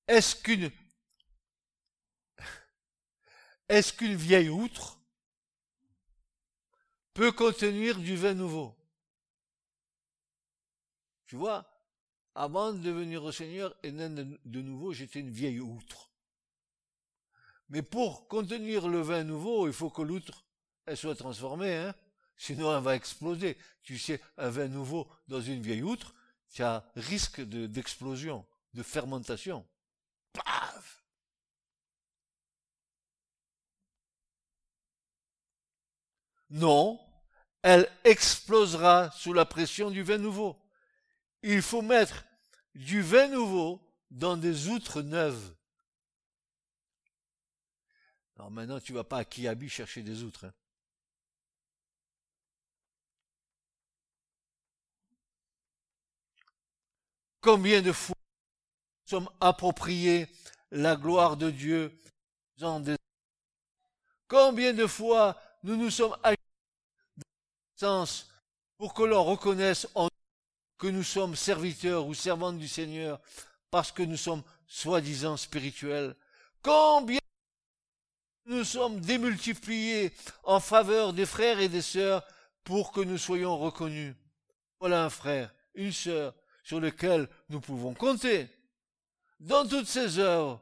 Est-ce 0.08 0.34
qu'une 0.36 0.70
est-ce 3.68 3.92
qu'une 3.92 4.16
vieille 4.16 4.48
outre 4.48 4.98
peut 7.12 7.32
contenir 7.32 7.98
du 7.98 8.16
vin 8.16 8.32
nouveau? 8.32 8.74
Tu 11.26 11.36
vois, 11.36 11.64
avant 12.34 12.72
de 12.72 12.78
devenir 12.78 13.24
au 13.24 13.32
Seigneur 13.32 13.74
et 13.82 13.92
de 13.92 14.60
nouveau, 14.60 14.92
j'étais 14.92 15.20
une 15.20 15.30
vieille 15.30 15.60
outre. 15.60 16.10
Mais 17.68 17.82
pour 17.82 18.28
contenir 18.28 18.88
le 18.88 19.00
vin 19.00 19.24
nouveau, 19.24 19.66
il 19.66 19.72
faut 19.72 19.90
que 19.90 20.02
l'outre 20.02 20.44
elle 20.86 20.96
soit 20.96 21.14
transformée, 21.14 21.74
hein 21.74 21.94
sinon 22.36 22.76
elle 22.76 22.82
va 22.82 22.94
exploser. 22.94 23.56
Tu 23.82 23.98
sais, 23.98 24.20
un 24.36 24.50
vin 24.50 24.68
nouveau 24.68 25.08
dans 25.28 25.40
une 25.40 25.62
vieille 25.62 25.82
outre, 25.82 26.14
tu 26.50 26.62
as 26.62 26.84
risque 26.96 27.40
d'explosion, 27.40 28.46
de, 28.74 28.82
fermentation. 28.82 29.66
Paf 30.32 31.02
Non, 36.50 37.00
elle 37.62 37.90
explosera 38.04 39.10
sous 39.10 39.32
la 39.32 39.44
pression 39.44 39.90
du 39.90 40.02
vin 40.02 40.18
nouveau. 40.18 40.63
Il 41.46 41.60
faut 41.60 41.82
mettre 41.82 42.24
du 42.74 43.02
vin 43.02 43.28
nouveau 43.28 43.78
dans 44.10 44.34
des 44.34 44.68
outres 44.68 45.02
neuves. 45.02 45.54
Alors 48.36 48.50
maintenant, 48.50 48.80
tu 48.80 48.94
vas 48.94 49.04
pas 49.04 49.18
à 49.18 49.24
Kiabi 49.26 49.68
chercher 49.68 50.02
des 50.02 50.22
outres. 50.22 50.46
Hein. 50.46 50.54
Combien 57.42 57.82
de 57.82 57.92
fois 57.92 58.16
nous 58.16 59.10
sommes 59.10 59.30
appropriés 59.38 60.26
la 60.70 60.96
gloire 60.96 61.36
de 61.36 61.50
Dieu 61.50 62.00
dans 62.56 62.80
des... 62.80 62.96
Combien 64.28 64.72
de 64.72 64.86
fois 64.86 65.38
nous 65.62 65.76
nous 65.76 65.90
sommes 65.90 66.16
sens 67.76 68.30
pour 68.78 68.94
que 68.94 69.02
l'on 69.02 69.22
reconnaisse 69.22 69.86
en 69.94 70.08
que 70.78 70.86
nous 70.86 71.02
sommes 71.02 71.36
serviteurs 71.36 72.06
ou 72.06 72.14
servantes 72.14 72.58
du 72.58 72.68
Seigneur 72.68 73.20
parce 73.70 73.92
que 73.92 74.02
nous 74.02 74.16
sommes 74.16 74.42
soi-disant 74.66 75.36
spirituels. 75.36 76.14
Combien 76.62 77.20
nous 78.46 78.64
sommes 78.64 79.00
démultipliés 79.00 80.12
en 80.42 80.60
faveur 80.60 81.12
des 81.12 81.26
frères 81.26 81.60
et 81.60 81.68
des 81.68 81.82
sœurs 81.82 82.26
pour 82.62 82.92
que 82.92 83.00
nous 83.00 83.18
soyons 83.18 83.56
reconnus. 83.56 84.14
Voilà 84.80 85.04
un 85.04 85.10
frère, 85.10 85.54
une 85.74 85.92
sœur 85.92 86.34
sur 86.62 86.80
lesquels 86.80 87.28
nous 87.48 87.60
pouvons 87.60 87.94
compter. 87.94 88.48
Dans 89.40 89.66
toutes 89.66 89.86
ces 89.86 90.18
œuvres, 90.18 90.60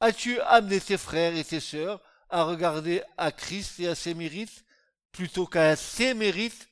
as-tu 0.00 0.40
amené 0.40 0.80
tes 0.80 0.98
frères 0.98 1.36
et 1.36 1.44
tes 1.44 1.60
sœurs 1.60 2.00
à 2.28 2.44
regarder 2.44 3.02
à 3.16 3.32
Christ 3.32 3.80
et 3.80 3.88
à 3.88 3.94
ses 3.94 4.14
mérites 4.14 4.64
plutôt 5.12 5.46
qu'à 5.46 5.76
ses 5.76 6.14
mérites 6.14 6.68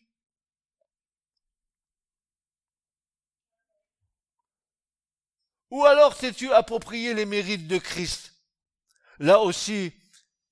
Ou 5.73 5.87
alors 5.87 6.15
t'es-tu 6.15 6.53
approprié 6.53 7.15
les 7.15 7.25
mérites 7.25 7.67
de 7.67 7.79
Christ? 7.79 8.35
Là 9.19 9.41
aussi, 9.41 9.95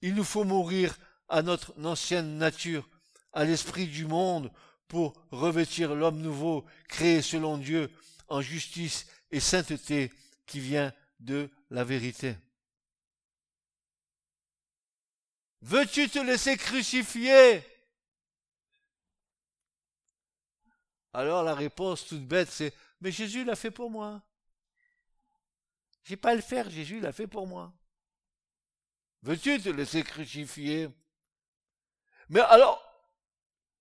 il 0.01 0.15
nous 0.15 0.25
faut 0.25 0.45
mourir 0.45 0.97
à 1.29 1.43
notre 1.43 1.75
ancienne 1.85 2.39
nature, 2.39 2.89
à 3.35 3.45
l'esprit 3.45 3.87
du 3.87 4.07
monde, 4.07 4.51
pour 4.89 5.23
revêtir 5.31 5.95
l'homme 5.95 6.23
nouveau, 6.23 6.65
créé 6.89 7.21
selon 7.21 7.59
Dieu, 7.59 7.91
en 8.29 8.41
justice 8.41 9.09
et 9.31 9.41
sainteté, 9.41 10.11
qui 10.47 10.59
vient 10.59 10.91
de 11.19 11.51
la 11.69 11.85
vérité. 11.85 12.35
Veux-tu 15.61 16.09
te 16.09 16.19
laisser 16.19 16.57
crucifier? 16.57 17.63
Alors 21.13 21.45
la 21.45 21.55
réponse 21.55 22.07
toute 22.07 22.27
bête, 22.27 22.49
c'est 22.51 22.73
Mais 23.03 23.13
Jésus 23.13 23.45
l'a 23.45 23.55
fait 23.55 23.71
pour 23.71 23.91
moi. 23.91 24.23
J'ai 26.03 26.17
pas 26.17 26.31
à 26.31 26.35
le 26.35 26.41
faire, 26.41 26.69
Jésus 26.71 27.01
l'a 27.01 27.13
fait 27.13 27.27
pour 27.27 27.47
moi. 27.47 27.73
Veux-tu 29.23 29.61
te 29.61 29.69
laisser 29.69 30.03
crucifier? 30.03 30.89
Mais 32.29 32.41
alors, 32.41 32.83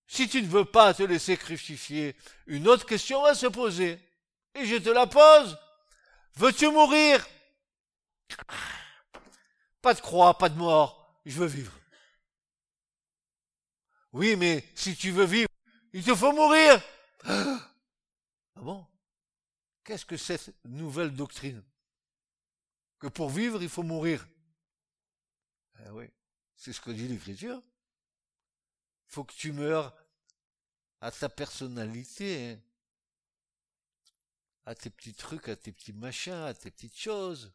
si 0.07 0.27
tu 0.27 0.41
ne 0.41 0.47
veux 0.47 0.65
pas 0.65 0.93
te 0.93 1.03
laisser 1.03 1.37
crucifier, 1.37 2.15
une 2.47 2.67
autre 2.67 2.85
question 2.85 3.21
va 3.23 3.35
se 3.35 3.47
poser. 3.47 3.99
Et 4.55 4.65
je 4.65 4.75
te 4.75 4.89
la 4.89 5.07
pose. 5.07 5.57
Veux-tu 6.35 6.69
mourir? 6.69 7.25
Pas 9.81 9.93
de 9.93 10.01
croix, 10.01 10.37
pas 10.37 10.49
de 10.49 10.57
mort. 10.57 11.21
Je 11.25 11.37
veux 11.39 11.47
vivre. 11.47 11.73
Oui, 14.11 14.35
mais 14.35 14.67
si 14.75 14.95
tu 14.95 15.11
veux 15.11 15.25
vivre, 15.25 15.49
il 15.93 16.03
te 16.03 16.15
faut 16.15 16.33
mourir. 16.33 16.81
Ah 17.23 17.69
bon? 18.55 18.85
Qu'est-ce 19.83 20.05
que 20.05 20.17
cette 20.17 20.53
nouvelle 20.65 21.15
doctrine? 21.15 21.63
Que 22.99 23.07
pour 23.07 23.29
vivre, 23.29 23.63
il 23.63 23.69
faut 23.69 23.83
mourir. 23.83 24.27
Eh 25.85 25.89
oui, 25.89 26.09
c'est 26.55 26.73
ce 26.73 26.81
que 26.81 26.91
dit 26.91 27.07
l'Écriture. 27.07 27.61
Il 29.07 29.13
faut 29.13 29.23
que 29.23 29.33
tu 29.33 29.53
meurs 29.53 29.95
à 31.01 31.09
ta 31.11 31.29
personnalité, 31.29 32.51
hein. 32.51 32.61
à 34.65 34.75
tes 34.75 34.89
petits 34.89 35.13
trucs, 35.13 35.47
à 35.47 35.55
tes 35.55 35.71
petits 35.71 35.93
machins, 35.93 36.33
à 36.33 36.53
tes 36.53 36.69
petites 36.69 36.97
choses. 36.97 37.53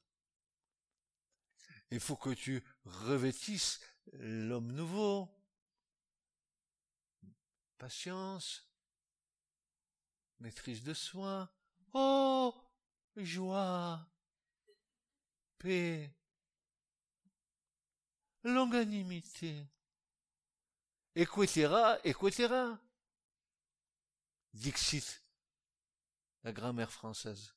Il 1.90 2.00
faut 2.00 2.16
que 2.16 2.30
tu 2.30 2.64
revêtisses 2.84 3.80
l'homme 4.12 4.72
nouveau. 4.72 5.28
Patience, 7.76 8.66
maîtrise 10.40 10.82
de 10.82 10.94
soi. 10.94 11.52
Oh, 11.92 12.54
joie, 13.16 14.08
longanimité, 18.44 19.66
etc., 21.16 21.68
etc. 22.04 22.48
Dixit, 24.52 25.22
la 26.44 26.52
grammaire 26.52 26.90
française. 26.90 27.54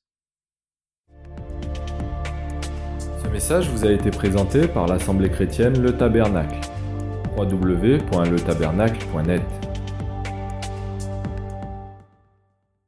Ce 3.22 3.28
message 3.28 3.68
vous 3.68 3.84
a 3.84 3.92
été 3.92 4.10
présenté 4.10 4.66
par 4.66 4.86
l'Assemblée 4.86 5.30
chrétienne 5.30 5.78
Le 5.80 5.96
Tabernacle. 5.96 6.58
www.letabernacle.net 7.36 9.77